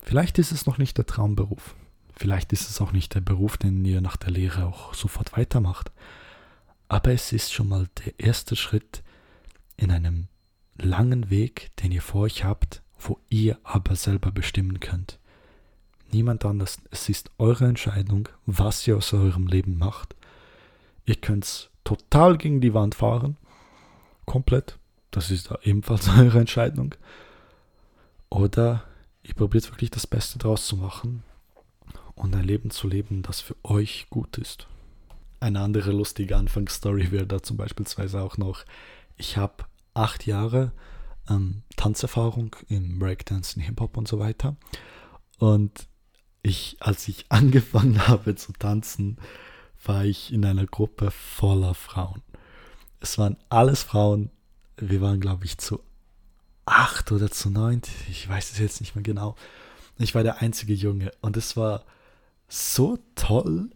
Vielleicht 0.00 0.38
ist 0.38 0.52
es 0.52 0.66
noch 0.66 0.78
nicht 0.78 0.96
der 0.98 1.06
Traumberuf. 1.06 1.74
Vielleicht 2.14 2.52
ist 2.52 2.70
es 2.70 2.80
auch 2.80 2.92
nicht 2.92 3.14
der 3.14 3.20
Beruf, 3.20 3.58
den 3.58 3.84
ihr 3.84 4.00
nach 4.00 4.16
der 4.16 4.30
Lehre 4.30 4.66
auch 4.66 4.94
sofort 4.94 5.36
weitermacht. 5.36 5.92
Aber 6.88 7.12
es 7.12 7.32
ist 7.32 7.52
schon 7.52 7.68
mal 7.68 7.88
der 8.04 8.18
erste 8.18 8.56
Schritt 8.56 9.02
in 9.76 9.90
einem 9.90 10.28
langen 10.78 11.30
Weg, 11.30 11.70
den 11.76 11.92
ihr 11.92 12.02
vor 12.02 12.22
euch 12.22 12.44
habt, 12.44 12.82
wo 12.98 13.18
ihr 13.28 13.58
aber 13.64 13.96
selber 13.96 14.30
bestimmen 14.30 14.80
könnt. 14.80 15.18
Niemand 16.12 16.44
anders. 16.44 16.78
Es 16.90 17.08
ist 17.08 17.30
eure 17.38 17.66
Entscheidung, 17.66 18.28
was 18.46 18.86
ihr 18.86 18.96
aus 18.96 19.12
eurem 19.12 19.46
Leben 19.46 19.76
macht. 19.76 20.14
Ihr 21.04 21.16
könnt 21.16 21.70
total 21.84 22.38
gegen 22.38 22.60
die 22.60 22.74
Wand 22.74 22.94
fahren. 22.94 23.36
Komplett. 24.26 24.78
Das 25.10 25.30
ist 25.30 25.50
ebenfalls 25.62 26.08
eure 26.18 26.40
Entscheidung. 26.40 26.94
Oder 28.28 28.84
ihr 29.22 29.34
probiert 29.34 29.70
wirklich 29.70 29.90
das 29.90 30.06
Beste 30.06 30.38
draus 30.38 30.66
zu 30.66 30.76
machen 30.76 31.22
und 32.14 32.34
ein 32.34 32.44
Leben 32.44 32.70
zu 32.70 32.88
leben, 32.88 33.22
das 33.22 33.40
für 33.40 33.56
euch 33.62 34.08
gut 34.10 34.38
ist. 34.38 34.66
Eine 35.40 35.60
andere 35.60 35.92
lustige 35.92 36.36
Anfangsstory 36.36 37.12
wäre 37.12 37.26
da 37.26 37.42
zum 37.42 37.56
Beispiel 37.56 37.86
auch 38.14 38.36
noch, 38.36 38.64
ich 39.16 39.36
habe 39.36 39.64
acht 39.94 40.26
Jahre 40.26 40.72
ähm, 41.28 41.62
Tanzerfahrung 41.76 42.56
im 42.68 42.98
Breakdance, 42.98 43.60
Hip-Hop 43.60 43.96
und 43.96 44.08
so 44.08 44.18
weiter. 44.18 44.56
Und 45.38 45.88
ich, 46.42 46.76
als 46.80 47.08
ich 47.08 47.26
angefangen 47.28 48.08
habe 48.08 48.34
zu 48.34 48.52
tanzen, 48.52 49.18
war 49.84 50.04
ich 50.04 50.32
in 50.32 50.44
einer 50.44 50.66
Gruppe 50.66 51.10
voller 51.10 51.74
Frauen. 51.74 52.22
Es 53.00 53.18
waren 53.18 53.36
alles 53.48 53.82
Frauen. 53.82 54.30
Wir 54.76 55.00
waren, 55.00 55.20
glaube 55.20 55.44
ich, 55.44 55.58
zu 55.58 55.82
acht 56.64 57.12
oder 57.12 57.30
zu 57.30 57.50
neun. 57.50 57.82
Ich 58.08 58.28
weiß 58.28 58.52
es 58.52 58.58
jetzt 58.58 58.80
nicht 58.80 58.94
mehr 58.94 59.04
genau. 59.04 59.36
Ich 59.98 60.14
war 60.14 60.22
der 60.22 60.42
einzige 60.42 60.74
Junge. 60.74 61.12
Und 61.20 61.36
es 61.36 61.56
war 61.56 61.84
so 62.48 62.98
toll 63.14 63.70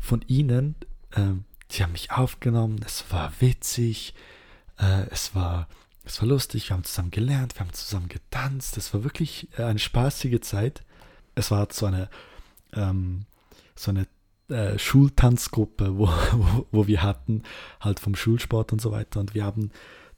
von 0.00 0.22
ihnen. 0.26 0.74
Ähm, 1.14 1.44
die 1.70 1.82
haben 1.82 1.92
mich 1.92 2.10
aufgenommen. 2.10 2.80
Es 2.84 3.04
war 3.10 3.32
witzig. 3.40 4.14
Äh, 4.78 5.06
es 5.10 5.34
war 5.34 5.68
es 6.06 6.22
war 6.22 6.28
lustig, 6.28 6.68
wir 6.68 6.76
haben 6.76 6.84
zusammen 6.84 7.10
gelernt, 7.10 7.56
wir 7.56 7.60
haben 7.66 7.72
zusammen 7.72 8.08
getanzt. 8.08 8.76
Es 8.76 8.94
war 8.94 9.02
wirklich 9.02 9.48
äh, 9.58 9.64
eine 9.64 9.80
spaßige 9.80 10.40
Zeit. 10.40 10.84
Es 11.34 11.50
war 11.50 11.66
so 11.72 11.86
eine, 11.86 12.08
ähm, 12.72 13.26
so 13.74 13.90
eine 13.90 14.06
äh, 14.48 14.78
Schultanzgruppe, 14.78 15.96
wo, 15.98 16.08
wo, 16.32 16.66
wo, 16.70 16.86
wir 16.86 17.02
hatten, 17.02 17.42
halt 17.80 18.00
vom 18.00 18.14
Schulsport 18.14 18.72
und 18.72 18.80
so 18.80 18.92
weiter. 18.92 19.20
Und 19.20 19.34
wir 19.34 19.44
haben 19.44 19.70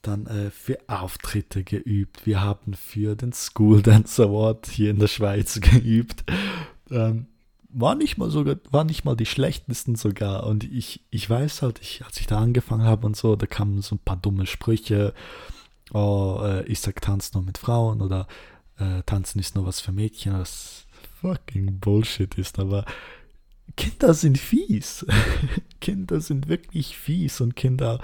dann 0.03 0.27
äh, 0.27 0.51
für 0.51 0.79
Auftritte 0.87 1.64
geübt. 1.64 2.27
Wir 2.27 2.41
haben 2.41 2.75
für 2.75 3.17
den 3.17 3.33
School 3.33 3.83
Dance 3.83 4.23
Award 4.23 4.67
hier 4.67 4.91
in 4.91 4.99
der 4.99 5.09
Schweiz 5.09 5.61
geübt. 5.61 6.25
Ähm, 6.91 7.27
war 7.71 7.95
nicht 7.95 8.17
mal 8.17 8.31
sogar, 8.31 8.57
war 8.71 8.85
nicht 8.85 9.05
mal 9.05 9.17
die 9.17 9.27
schlechtesten 9.27 9.95
sogar. 9.95 10.47
Und 10.47 10.64
ich, 10.64 11.05
ich 11.11 11.29
weiß 11.29 11.62
halt, 11.62 11.81
ich, 11.81 12.05
als 12.05 12.19
ich 12.21 12.27
da 12.27 12.38
angefangen 12.38 12.85
habe 12.85 13.07
und 13.07 13.17
so, 13.17 13.37
da 13.37 13.47
kamen 13.47 13.83
so 13.83 13.97
ein 13.97 14.01
paar 14.01 14.17
dumme 14.17 14.47
Sprüche 14.47 15.12
oh, 15.93 16.41
äh, 16.43 16.64
ich 16.64 16.81
sag 16.81 17.01
Tanz 17.01 17.33
nur 17.35 17.43
mit 17.43 17.59
Frauen 17.59 18.01
oder 18.01 18.27
äh, 18.79 19.03
Tanzen 19.05 19.38
ist 19.38 19.55
nur 19.55 19.67
was 19.67 19.81
für 19.81 19.93
Mädchen, 19.93 20.38
was 20.38 20.87
fucking 21.21 21.81
Bullshit 21.81 22.35
ist, 22.37 22.59
aber 22.59 22.85
Kinder 23.76 24.14
sind 24.14 24.38
fies. 24.38 25.07
Kinder 25.81 26.20
sind 26.20 26.48
wirklich 26.48 26.96
fies 26.96 27.40
und 27.40 27.57
Kinder 27.57 28.00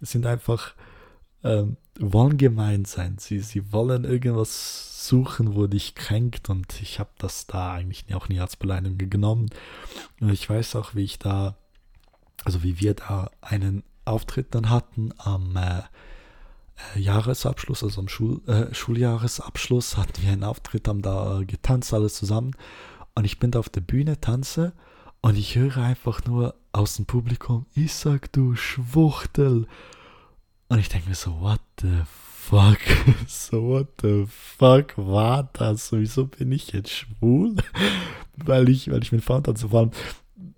sind 0.00 0.26
einfach, 0.26 0.74
ähm, 1.44 1.76
wollen 1.98 2.36
gemein 2.36 2.84
sein. 2.84 3.16
Sie, 3.18 3.40
sie 3.40 3.72
wollen 3.72 4.04
irgendwas 4.04 5.06
suchen, 5.06 5.54
wo 5.54 5.66
dich 5.66 5.94
kränkt 5.94 6.50
und 6.50 6.80
ich 6.80 6.98
habe 6.98 7.10
das 7.18 7.46
da 7.46 7.72
eigentlich 7.72 8.12
auch 8.14 8.28
nie 8.28 8.40
als 8.40 8.56
Beleidigung 8.56 9.10
genommen. 9.10 9.48
Und 10.20 10.30
ich 10.30 10.48
weiß 10.48 10.76
auch, 10.76 10.94
wie 10.94 11.04
ich 11.04 11.18
da, 11.18 11.56
also 12.44 12.62
wie 12.62 12.80
wir 12.80 12.94
da 12.94 13.30
einen 13.40 13.82
Auftritt 14.04 14.54
dann 14.54 14.70
hatten 14.70 15.12
am 15.18 15.56
äh, 15.56 15.82
äh, 16.94 17.00
Jahresabschluss, 17.00 17.82
also 17.82 18.00
am 18.00 18.08
Schul, 18.08 18.40
äh, 18.46 18.74
Schuljahresabschluss, 18.74 19.96
hatten 19.96 20.22
wir 20.22 20.32
einen 20.32 20.44
Auftritt, 20.44 20.88
haben 20.88 21.02
da 21.02 21.42
getanzt, 21.46 21.92
alles 21.92 22.14
zusammen. 22.14 22.52
Und 23.16 23.24
ich 23.24 23.40
bin 23.40 23.50
da 23.50 23.58
auf 23.58 23.70
der 23.70 23.80
Bühne, 23.80 24.20
tanze 24.20 24.72
und 25.22 25.36
ich 25.36 25.56
höre 25.56 25.78
einfach 25.78 26.24
nur 26.26 26.54
aus 26.72 26.96
dem 26.96 27.06
Publikum, 27.06 27.66
ich 27.74 27.94
sag 27.94 28.30
du 28.32 28.54
Schwuchtel. 28.54 29.66
Und 30.68 30.78
ich 30.78 30.90
denke 30.90 31.08
mir 31.08 31.14
so, 31.14 31.40
what 31.40 31.60
the 31.80 32.02
fuck? 32.04 32.78
so, 33.26 33.62
what 33.62 33.88
the 34.02 34.26
fuck 34.28 34.98
war 34.98 35.48
das? 35.54 35.92
Wieso 35.92 36.26
bin 36.26 36.52
ich 36.52 36.72
jetzt 36.72 36.90
schwul? 36.90 37.56
weil 38.36 38.68
ich, 38.68 38.90
weil 38.90 39.02
ich 39.02 39.12
mit 39.12 39.24
Frauen 39.24 39.44
tanze. 39.44 39.68
Vor 39.70 39.80
allem 39.80 39.90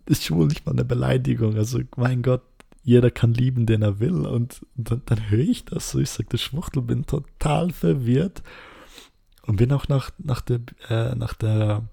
ist 0.06 0.24
schwul 0.24 0.48
nicht 0.48 0.66
mal 0.66 0.72
eine 0.72 0.84
Beleidigung. 0.84 1.56
Also, 1.56 1.80
mein 1.96 2.22
Gott, 2.22 2.42
jeder 2.82 3.10
kann 3.10 3.34
lieben, 3.34 3.66
den 3.66 3.82
er 3.82 4.00
will. 4.00 4.26
Und 4.26 4.66
dann, 4.74 5.02
dann 5.06 5.30
höre 5.30 5.38
ich 5.38 5.64
das 5.64 5.90
so, 5.90 5.98
ich 5.98 6.10
sage, 6.10 6.28
der 6.30 6.38
Schwuchtel, 6.38 6.82
bin 6.82 7.06
total 7.06 7.70
verwirrt. 7.70 8.42
Und 9.46 9.56
bin 9.56 9.72
auch 9.72 9.88
nach, 9.88 10.10
nach, 10.18 10.40
der, 10.40 10.60
äh, 10.90 11.14
nach, 11.14 11.34
der, 11.34 11.84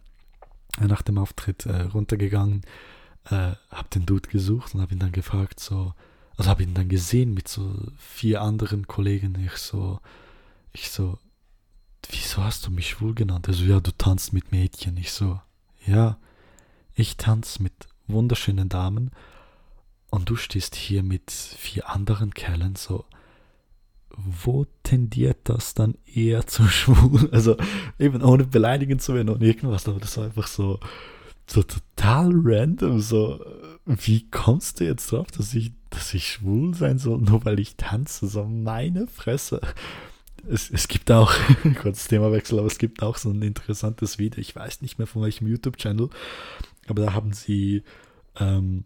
nach 0.80 1.02
dem 1.02 1.18
Auftritt 1.18 1.66
äh, 1.66 1.84
runtergegangen, 1.84 2.62
äh, 3.26 3.54
habe 3.72 3.90
den 3.94 4.06
Dude 4.06 4.30
gesucht 4.30 4.76
und 4.76 4.82
habe 4.82 4.94
ihn 4.94 5.00
dann 5.00 5.12
gefragt, 5.12 5.60
so, 5.60 5.94
also 6.38 6.50
habe 6.50 6.64
ihn 6.64 6.74
dann 6.74 6.90
gesehen 6.90 7.34
mit 7.34 7.48
so 7.48 7.74
vier 7.98 8.42
anderen 8.42 8.88
Kollegen. 8.88 9.36
Ich 9.46 9.58
so, 9.58 10.00
ich 10.74 10.90
so, 10.90 11.18
wieso 12.10 12.44
hast 12.44 12.66
du 12.68 12.72
mich 12.72 12.90
schwul 12.90 13.16
genannt? 13.16 13.48
Er 13.48 13.54
so, 13.54 13.64
ja, 13.64 13.80
du 13.80 13.92
tanzt 13.92 14.34
mit 14.34 14.52
Mädchen. 14.52 14.98
Ich 14.98 15.12
so, 15.12 15.40
ja, 15.86 16.18
ich 16.94 17.18
tanze 17.18 17.64
mit 17.64 17.74
wunderschönen 18.08 18.70
Damen 18.70 19.12
und 20.10 20.30
du 20.30 20.36
stehst 20.36 20.76
hier 20.76 21.04
mit 21.04 21.32
vier 21.32 21.90
anderen 21.90 22.34
Kerlen 22.34 22.76
so. 22.76 23.06
Wo 24.17 24.65
tendiert 24.84 25.38
das 25.45 25.73
dann 25.73 25.95
eher 26.06 26.47
zu 26.47 26.63
schwul? 26.67 27.30
Also 27.32 27.58
eben 27.99 28.21
ohne 28.21 28.45
beleidigend 28.45 29.01
zu 29.01 29.13
werden 29.13 29.30
und 29.30 29.43
irgendwas, 29.43 29.88
aber 29.88 29.99
das 29.99 30.17
war 30.17 30.25
einfach 30.25 30.47
so, 30.47 30.80
so 31.47 31.63
total 31.63 32.32
random. 32.34 32.99
So, 32.99 33.43
wie 33.86 34.30
kommst 34.30 34.80
du 34.80 34.86
jetzt 34.86 35.12
drauf, 35.12 35.28
dass 35.32 35.54
ich, 35.54 35.73
dass 35.89 36.13
ich 36.13 36.28
schwul 36.28 36.73
sein 36.73 36.97
soll, 36.97 37.19
nur 37.19 37.45
weil 37.45 37.60
ich 37.60 37.75
tanze? 37.75 38.28
So 38.28 38.45
meine 38.45 39.08
Fresse. 39.08 39.62
Es, 40.47 40.69
es 40.69 40.88
gibt 40.88 41.12
auch, 41.12 41.34
kurz 41.82 42.08
Themawechsel, 42.08 42.60
aber 42.60 42.67
es 42.67 42.78
gibt 42.78 43.01
auch 43.01 43.17
so 43.17 43.30
ein 43.30 43.41
interessantes 43.41 44.19
Video. 44.19 44.39
Ich 44.39 44.56
weiß 44.56 44.82
nicht 44.82 44.97
mehr 44.97 45.08
von 45.08 45.23
welchem 45.23 45.47
YouTube-Channel, 45.47 46.10
aber 46.88 47.06
da 47.06 47.13
haben 47.13 47.34
sie 47.34 47.84
ähm, 48.39 48.86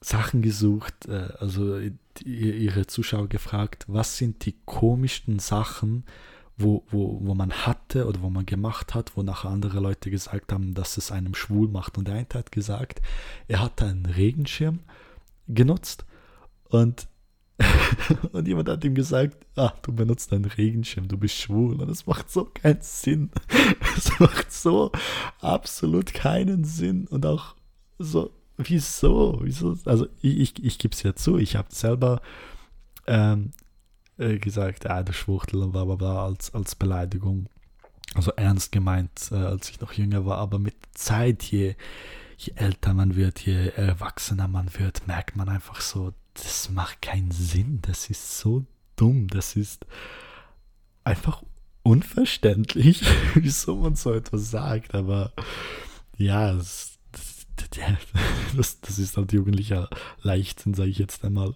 Sachen 0.00 0.42
gesucht, 0.42 1.06
äh, 1.06 1.28
also 1.38 1.78
ihre 2.24 2.86
Zuschauer 2.86 3.28
gefragt, 3.28 3.84
was 3.88 4.16
sind 4.16 4.44
die 4.46 4.54
komischsten 4.64 5.38
Sachen, 5.38 6.04
wo, 6.56 6.84
wo, 6.88 7.20
wo 7.22 7.34
man 7.34 7.52
hatte 7.52 8.06
oder 8.06 8.22
wo 8.22 8.30
man 8.30 8.46
gemacht 8.46 8.94
hat, 8.94 9.16
wo 9.16 9.22
nachher 9.22 9.50
andere 9.50 9.80
Leute 9.80 10.10
gesagt 10.10 10.52
haben, 10.52 10.74
dass 10.74 10.96
es 10.96 11.12
einem 11.12 11.34
schwul 11.34 11.68
macht. 11.68 11.98
Und 11.98 12.08
der 12.08 12.14
eine 12.14 12.26
hat 12.32 12.52
gesagt, 12.52 13.02
er 13.48 13.60
hat 13.60 13.82
einen 13.82 14.06
Regenschirm 14.06 14.80
genutzt 15.48 16.04
und 16.68 17.08
und 18.32 18.46
jemand 18.46 18.68
hat 18.68 18.84
ihm 18.84 18.94
gesagt, 18.94 19.46
ah, 19.56 19.72
du 19.82 19.92
benutzt 19.92 20.32
einen 20.32 20.44
Regenschirm, 20.44 21.08
du 21.08 21.16
bist 21.16 21.36
schwul. 21.36 21.80
Und 21.80 21.88
das 21.88 22.06
macht 22.06 22.30
so 22.30 22.44
keinen 22.44 22.82
Sinn. 22.82 23.30
Es 23.96 24.20
macht 24.20 24.52
so 24.52 24.92
absolut 25.40 26.12
keinen 26.12 26.64
Sinn. 26.64 27.06
Und 27.06 27.24
auch 27.24 27.54
so, 27.98 28.30
wieso? 28.56 29.38
wieso? 29.42 29.78
Also 29.84 30.06
ich, 30.22 30.38
ich, 30.38 30.64
ich 30.64 30.78
gebe 30.78 30.94
es 30.94 31.02
ja 31.02 31.14
zu, 31.14 31.38
ich 31.38 31.56
habe 31.56 31.68
selber 31.70 32.20
ähm, 33.06 33.52
äh, 34.18 34.38
gesagt, 34.38 34.88
ah, 34.88 35.02
du 35.02 35.12
Schwuchtel 35.12 35.66
bla 35.68 35.84
bla 35.84 35.94
bla 35.96 36.24
als, 36.24 36.54
als 36.54 36.74
Beleidigung. 36.74 37.48
Also 38.14 38.32
ernst 38.32 38.72
gemeint, 38.72 39.30
äh, 39.30 39.36
als 39.36 39.68
ich 39.70 39.80
noch 39.80 39.92
jünger 39.92 40.24
war, 40.24 40.38
aber 40.38 40.58
mit 40.58 40.74
Zeit, 40.94 41.42
je, 41.42 41.74
je 42.38 42.52
älter 42.56 42.94
man 42.94 43.16
wird, 43.16 43.40
je 43.40 43.68
erwachsener 43.68 44.48
man 44.48 44.70
wird, 44.78 45.06
merkt 45.06 45.36
man 45.36 45.48
einfach 45.48 45.80
so, 45.80 46.12
das 46.34 46.70
macht 46.70 47.02
keinen 47.02 47.30
Sinn. 47.30 47.80
Das 47.82 48.10
ist 48.10 48.38
so 48.38 48.64
dumm. 48.96 49.28
Das 49.28 49.56
ist 49.56 49.86
einfach 51.04 51.42
unverständlich, 51.82 53.02
wieso 53.34 53.76
man 53.76 53.96
so 53.96 54.12
etwas 54.12 54.50
sagt. 54.50 54.94
Aber 54.94 55.32
ja, 56.16 56.52
das, 56.52 56.95
das, 58.56 58.80
das 58.80 58.98
ist 58.98 59.16
halt 59.16 59.32
jugendlicher 59.32 59.88
Leichtsinn, 60.22 60.74
sage 60.74 60.90
ich 60.90 60.98
jetzt 60.98 61.24
einmal. 61.24 61.54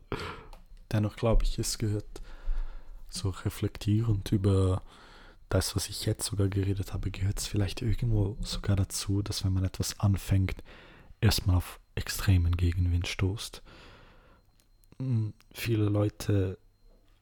Dennoch 0.92 1.16
glaube 1.16 1.44
ich, 1.44 1.58
es 1.58 1.78
gehört 1.78 2.20
so 3.08 3.30
reflektierend 3.30 4.30
über 4.32 4.82
das, 5.48 5.74
was 5.74 5.88
ich 5.88 6.06
jetzt 6.06 6.26
sogar 6.26 6.48
geredet 6.48 6.92
habe, 6.92 7.10
gehört 7.10 7.38
es 7.38 7.46
vielleicht 7.46 7.82
irgendwo 7.82 8.36
sogar 8.40 8.76
dazu, 8.76 9.22
dass 9.22 9.44
wenn 9.44 9.52
man 9.52 9.64
etwas 9.64 9.98
anfängt, 9.98 10.62
erstmal 11.20 11.56
auf 11.56 11.80
extremen 11.96 12.56
Gegenwind 12.56 13.08
stoßt 13.08 13.62
viele 15.52 15.84
Leute 15.84 16.58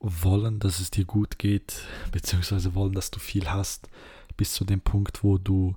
wollen, 0.00 0.60
dass 0.60 0.80
es 0.80 0.90
dir 0.90 1.04
gut 1.04 1.38
geht, 1.38 1.82
beziehungsweise 2.12 2.74
wollen, 2.74 2.92
dass 2.92 3.10
du 3.10 3.18
viel 3.18 3.50
hast, 3.50 3.88
bis 4.36 4.52
zu 4.52 4.64
dem 4.64 4.80
Punkt, 4.80 5.24
wo 5.24 5.38
du 5.38 5.74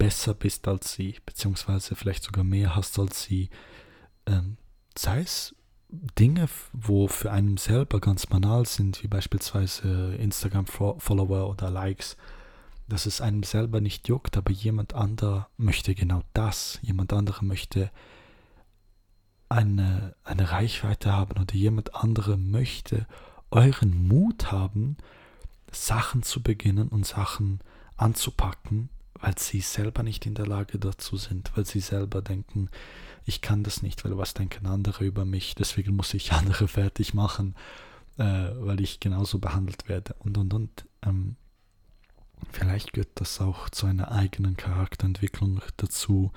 besser 0.00 0.32
bist 0.32 0.66
als 0.66 0.94
sie, 0.94 1.16
beziehungsweise 1.26 1.94
vielleicht 1.94 2.24
sogar 2.24 2.42
mehr 2.42 2.74
hast 2.74 2.98
als 2.98 3.22
sie. 3.22 3.50
Ähm, 4.24 4.56
sei 4.96 5.20
es 5.20 5.54
Dinge, 6.18 6.48
wo 6.72 7.06
für 7.06 7.30
einen 7.30 7.58
selber 7.58 8.00
ganz 8.00 8.26
banal 8.26 8.64
sind, 8.64 9.02
wie 9.02 9.08
beispielsweise 9.08 10.14
Instagram-Follower 10.14 11.50
oder 11.50 11.70
Likes, 11.70 12.16
dass 12.88 13.04
es 13.04 13.20
einem 13.20 13.42
selber 13.42 13.82
nicht 13.82 14.08
juckt, 14.08 14.38
aber 14.38 14.50
jemand 14.50 14.94
anderer 14.94 15.50
möchte 15.58 15.94
genau 15.94 16.22
das. 16.32 16.78
Jemand 16.80 17.12
anderer 17.12 17.44
möchte 17.44 17.90
eine, 19.50 20.16
eine 20.24 20.50
Reichweite 20.50 21.12
haben 21.12 21.38
oder 21.38 21.54
jemand 21.54 21.94
andere 21.94 22.38
möchte 22.38 23.06
euren 23.50 24.08
Mut 24.08 24.50
haben, 24.50 24.96
Sachen 25.70 26.22
zu 26.22 26.42
beginnen 26.42 26.88
und 26.88 27.04
Sachen 27.04 27.60
anzupacken, 27.98 28.88
weil 29.20 29.38
sie 29.38 29.60
selber 29.60 30.02
nicht 30.02 30.26
in 30.26 30.34
der 30.34 30.46
Lage 30.46 30.78
dazu 30.78 31.16
sind, 31.16 31.52
weil 31.56 31.66
sie 31.66 31.80
selber 31.80 32.22
denken, 32.22 32.70
ich 33.24 33.40
kann 33.42 33.62
das 33.62 33.82
nicht, 33.82 34.04
weil 34.04 34.16
was 34.16 34.34
denken 34.34 34.66
andere 34.66 35.04
über 35.04 35.24
mich, 35.24 35.54
deswegen 35.54 35.94
muss 35.94 36.14
ich 36.14 36.32
andere 36.32 36.68
fertig 36.68 37.14
machen, 37.14 37.54
äh, 38.18 38.50
weil 38.54 38.80
ich 38.80 39.00
genauso 39.00 39.38
behandelt 39.38 39.88
werde 39.88 40.14
und 40.20 40.38
und 40.38 40.54
und. 40.54 40.86
Ähm, 41.02 41.36
vielleicht 42.50 42.92
gehört 42.92 43.10
das 43.16 43.40
auch 43.40 43.68
zu 43.68 43.86
einer 43.86 44.10
eigenen 44.10 44.56
Charakterentwicklung 44.56 45.60
dazu, 45.76 46.32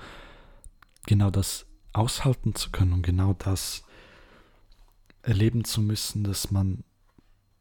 genau 1.06 1.30
das 1.30 1.66
aushalten 1.92 2.54
zu 2.54 2.70
können 2.70 2.92
und 2.92 3.02
genau 3.02 3.34
das 3.34 3.84
erleben 5.22 5.64
zu 5.64 5.80
müssen, 5.80 6.24
dass 6.24 6.50
man 6.50 6.84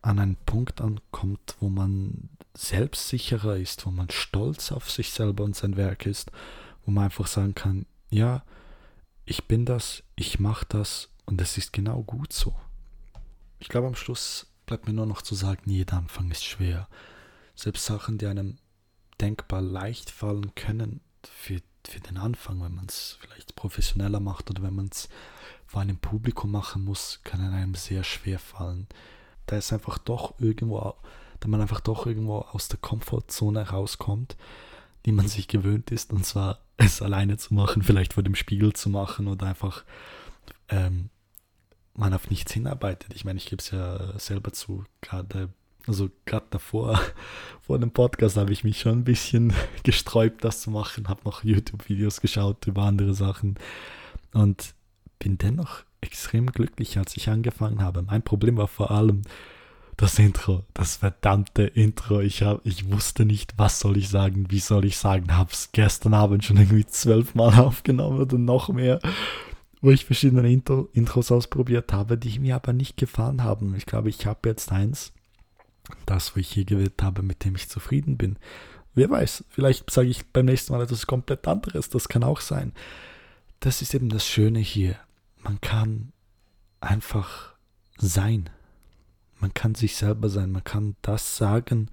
an 0.04 0.20
einen 0.20 0.36
Punkt 0.36 0.82
ankommt, 0.82 1.56
wo 1.60 1.70
man 1.70 2.30
selbstsicherer 2.54 3.58
ist, 3.58 3.86
wo 3.86 3.90
man 3.90 4.12
stolz 4.12 4.72
auf 4.72 4.92
sich 4.92 5.12
selber 5.12 5.44
und 5.44 5.56
sein 5.56 5.76
Werk 5.76 6.06
ist, 6.06 6.32
wo 6.86 6.92
man 6.92 7.06
einfach 7.06 7.26
sagen 7.26 7.56
kann, 7.56 7.88
ja, 8.12 8.44
ich 9.26 9.46
bin 9.46 9.66
das, 9.66 10.04
ich 10.16 10.40
mache 10.40 10.66
das 10.70 11.10
und 11.26 11.42
es 11.42 11.58
ist 11.58 11.74
genau 11.74 12.04
gut 12.04 12.32
so. 12.32 12.54
Ich 13.60 13.70
glaube, 13.70 13.88
am 13.88 13.96
Schluss 13.96 14.48
bleibt 14.66 14.86
mir 14.86 14.94
nur 14.94 15.08
noch 15.08 15.24
zu 15.24 15.34
sagen, 15.34 15.64
jeder 15.66 15.98
Anfang 15.98 16.30
ist 16.30 16.44
schwer. 16.44 16.88
Selbst 17.56 17.86
Sachen, 17.86 18.20
die 18.20 18.28
einem 18.28 18.58
denkbar 19.20 19.62
leicht 19.62 20.12
fallen 20.12 20.54
können, 20.54 21.02
für 21.24 21.62
für 21.88 22.00
den 22.00 22.18
Anfang, 22.18 22.62
wenn 22.62 22.76
man 22.76 22.86
es 22.86 23.18
vielleicht 23.20 23.56
professioneller 23.56 24.20
macht 24.20 24.50
oder 24.50 24.64
wenn 24.64 24.76
man 24.76 24.88
es 24.92 25.10
vor 25.66 25.82
einem 25.82 25.98
Publikum 25.98 26.52
machen 26.52 26.84
muss, 26.84 27.20
kann 27.24 27.42
einem 27.42 27.76
sehr 27.76 28.04
schwer 28.04 28.40
fallen. 28.40 28.88
Da 29.46 29.58
ist 29.58 29.74
einfach 29.74 29.98
doch 29.98 30.40
irgendwo, 30.40 30.96
da 31.40 31.48
man 31.48 31.62
einfach 31.62 31.82
doch 31.82 32.06
irgendwo 32.06 32.40
aus 32.40 32.68
der 32.68 32.80
Komfortzone 32.80 33.70
rauskommt, 33.70 34.38
die 35.06 35.12
man 35.12 35.28
sich 35.28 35.48
gewöhnt 35.48 35.92
ist, 35.92 36.12
und 36.12 36.26
zwar 36.26 36.60
es 36.78 37.02
alleine 37.02 37.38
zu 37.38 37.54
machen, 37.54 37.84
vielleicht 37.84 38.14
vor 38.14 38.24
dem 38.24 38.36
Spiegel 38.36 38.74
zu 38.74 38.90
machen 38.90 39.28
oder 39.28 39.48
einfach 39.48 39.84
ähm, 40.70 41.10
man 41.96 42.14
auf 42.14 42.30
nichts 42.30 42.52
hinarbeitet. 42.52 43.14
Ich 43.14 43.26
meine, 43.26 43.38
ich 43.38 43.46
gebe 43.46 43.62
es 43.62 43.70
ja 43.70 44.18
selber 44.18 44.52
zu, 44.52 44.86
gerade 45.02 45.50
also 45.88 46.10
gerade 46.26 46.46
davor, 46.50 47.00
vor 47.62 47.80
dem 47.80 47.92
Podcast, 47.92 48.38
habe 48.38 48.54
ich 48.54 48.64
mich 48.64 48.80
schon 48.80 49.00
ein 49.00 49.04
bisschen 49.04 49.54
gesträubt, 49.84 50.44
das 50.44 50.62
zu 50.62 50.72
machen, 50.72 51.10
habe 51.10 51.22
noch 51.26 51.44
YouTube-Videos 51.44 52.22
geschaut 52.22 52.66
über 52.68 52.84
andere 52.84 53.14
Sachen 53.14 53.56
und 54.34 54.74
bin 55.20 55.38
dennoch 55.38 55.84
extrem 56.04 56.48
glücklich, 56.48 56.98
als 56.98 57.18
ich 57.18 57.30
angefangen 57.30 57.82
habe. 57.82 58.04
Mein 58.04 58.22
Problem 58.22 58.58
war 58.58 58.68
vor 58.68 58.92
allem 58.92 59.24
das 59.98 60.20
Intro, 60.20 60.64
das 60.74 60.98
verdammte 60.98 61.64
Intro. 61.64 62.20
Ich, 62.20 62.44
hab, 62.44 62.66
ich 62.66 62.92
wusste 62.92 63.26
nicht, 63.26 63.54
was 63.58 63.80
soll 63.80 63.98
ich 63.98 64.10
sagen, 64.10 64.48
wie 64.50 64.60
soll 64.60 64.86
ich 64.86 64.98
sagen. 64.98 65.36
Habe 65.36 65.52
es 65.52 65.70
gestern 65.72 66.14
Abend 66.14 66.44
schon 66.44 66.58
irgendwie 66.58 66.86
zwölfmal 66.86 67.54
aufgenommen 67.60 68.20
oder 68.20 68.38
noch 68.38 68.70
mehr, 68.70 69.00
wo 69.82 69.92
ich 69.92 70.06
verschiedene 70.06 70.52
Intro, 70.52 70.90
Intros 70.94 71.32
ausprobiert 71.32 71.94
habe, 71.94 72.18
die 72.18 72.40
mir 72.40 72.56
aber 72.56 72.74
nicht 72.74 72.98
gefallen 72.98 73.44
haben. 73.44 73.76
Ich 73.76 73.86
glaube, 73.86 74.10
ich 74.10 74.26
habe 74.26 74.50
jetzt 74.50 74.72
eins 74.72 75.14
das, 76.06 76.36
wo 76.36 76.40
ich 76.40 76.50
hier 76.50 76.66
gewählt 76.66 77.02
habe, 77.02 77.24
mit 77.24 77.44
dem 77.44 77.56
ich 77.56 77.70
zufrieden 77.70 78.18
bin. 78.18 78.38
Wer 78.96 79.10
weiß, 79.10 79.44
vielleicht 79.50 79.90
sage 79.90 80.08
ich 80.08 80.26
beim 80.28 80.46
nächsten 80.46 80.74
Mal 80.74 80.84
etwas 80.84 81.08
komplett 81.08 81.48
anderes, 81.48 81.90
das 81.90 82.08
kann 82.08 82.24
auch 82.24 82.42
sein. 82.42 82.74
Das 83.60 83.82
ist 83.82 83.94
eben 83.94 84.10
das 84.10 84.28
Schöne 84.28 84.60
hier. 84.60 84.96
Man 85.44 85.60
kann 85.62 86.14
einfach 86.80 87.54
sein. 87.98 88.50
Man 89.40 89.54
kann 89.54 89.76
sich 89.76 89.96
selber 89.96 90.30
sein, 90.30 90.52
man 90.52 90.64
kann 90.64 90.96
das 91.02 91.36
sagen 91.36 91.90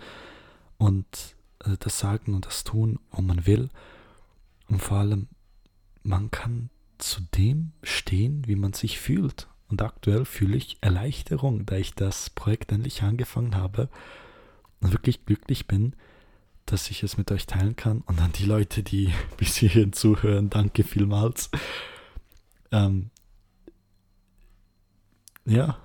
und 0.79 1.35
äh, 1.65 1.77
das 1.81 1.99
sagen 1.99 2.35
und 2.35 2.47
das 2.47 2.65
tun, 2.65 3.01
wo 3.11 3.23
man 3.23 3.47
will. 3.47 3.71
Und 4.69 4.81
vor 4.81 4.99
allem, 4.99 5.27
man 6.03 6.31
kann 6.31 6.71
zu 6.99 7.21
dem 7.35 7.73
stehen, 7.83 8.47
wie 8.47 8.57
man 8.57 8.73
sich 8.73 8.99
fühlt. 8.99 9.49
Und 9.69 9.83
aktuell 9.83 10.25
fühle 10.25 10.57
ich 10.57 10.79
Erleichterung, 10.81 11.67
da 11.67 11.77
ich 11.77 11.95
das 11.95 12.31
Projekt 12.31 12.73
endlich 12.73 13.03
angefangen 13.03 13.57
habe 13.57 13.89
und 14.81 14.93
wirklich 14.93 15.25
glücklich 15.27 15.67
bin, 15.67 15.95
dass 16.67 16.91
ich 16.91 17.03
es 17.03 17.17
mit 17.17 17.31
euch 17.33 17.47
teilen 17.47 17.77
kann. 17.77 18.03
Und 18.03 18.21
an 18.21 18.33
die 18.33 18.45
Leute, 18.45 18.83
die 18.83 19.13
bis 19.37 19.57
hierhin 19.57 19.93
zuhören, 19.93 20.51
danke 20.51 20.85
vielmals. 20.85 21.51
Ähm, 22.73 23.11
ja, 25.45 25.79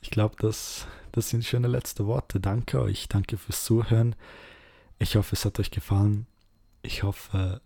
ich 0.00 0.10
glaube, 0.10 0.36
das, 0.38 0.86
das 1.12 1.30
sind 1.30 1.44
schöne 1.44 1.68
letzte 1.68 2.06
Worte. 2.06 2.40
Danke 2.40 2.80
euch, 2.80 3.08
danke 3.08 3.36
fürs 3.36 3.64
Zuhören. 3.64 4.14
Ich 4.98 5.16
hoffe, 5.16 5.34
es 5.34 5.44
hat 5.44 5.58
euch 5.58 5.70
gefallen. 5.70 6.26
Ich 6.82 7.02
hoffe, 7.02 7.60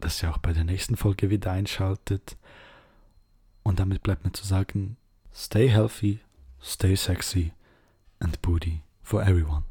dass 0.00 0.22
ihr 0.22 0.30
auch 0.30 0.38
bei 0.38 0.52
der 0.52 0.64
nächsten 0.64 0.96
Folge 0.96 1.30
wieder 1.30 1.52
einschaltet. 1.52 2.36
Und 3.62 3.78
damit 3.80 4.02
bleibt 4.02 4.24
mir 4.24 4.32
zu 4.32 4.46
sagen, 4.46 4.96
stay 5.34 5.68
healthy, 5.68 6.20
stay 6.62 6.96
sexy 6.96 7.52
and 8.18 8.40
booty 8.42 8.82
for 9.02 9.22
everyone. 9.22 9.64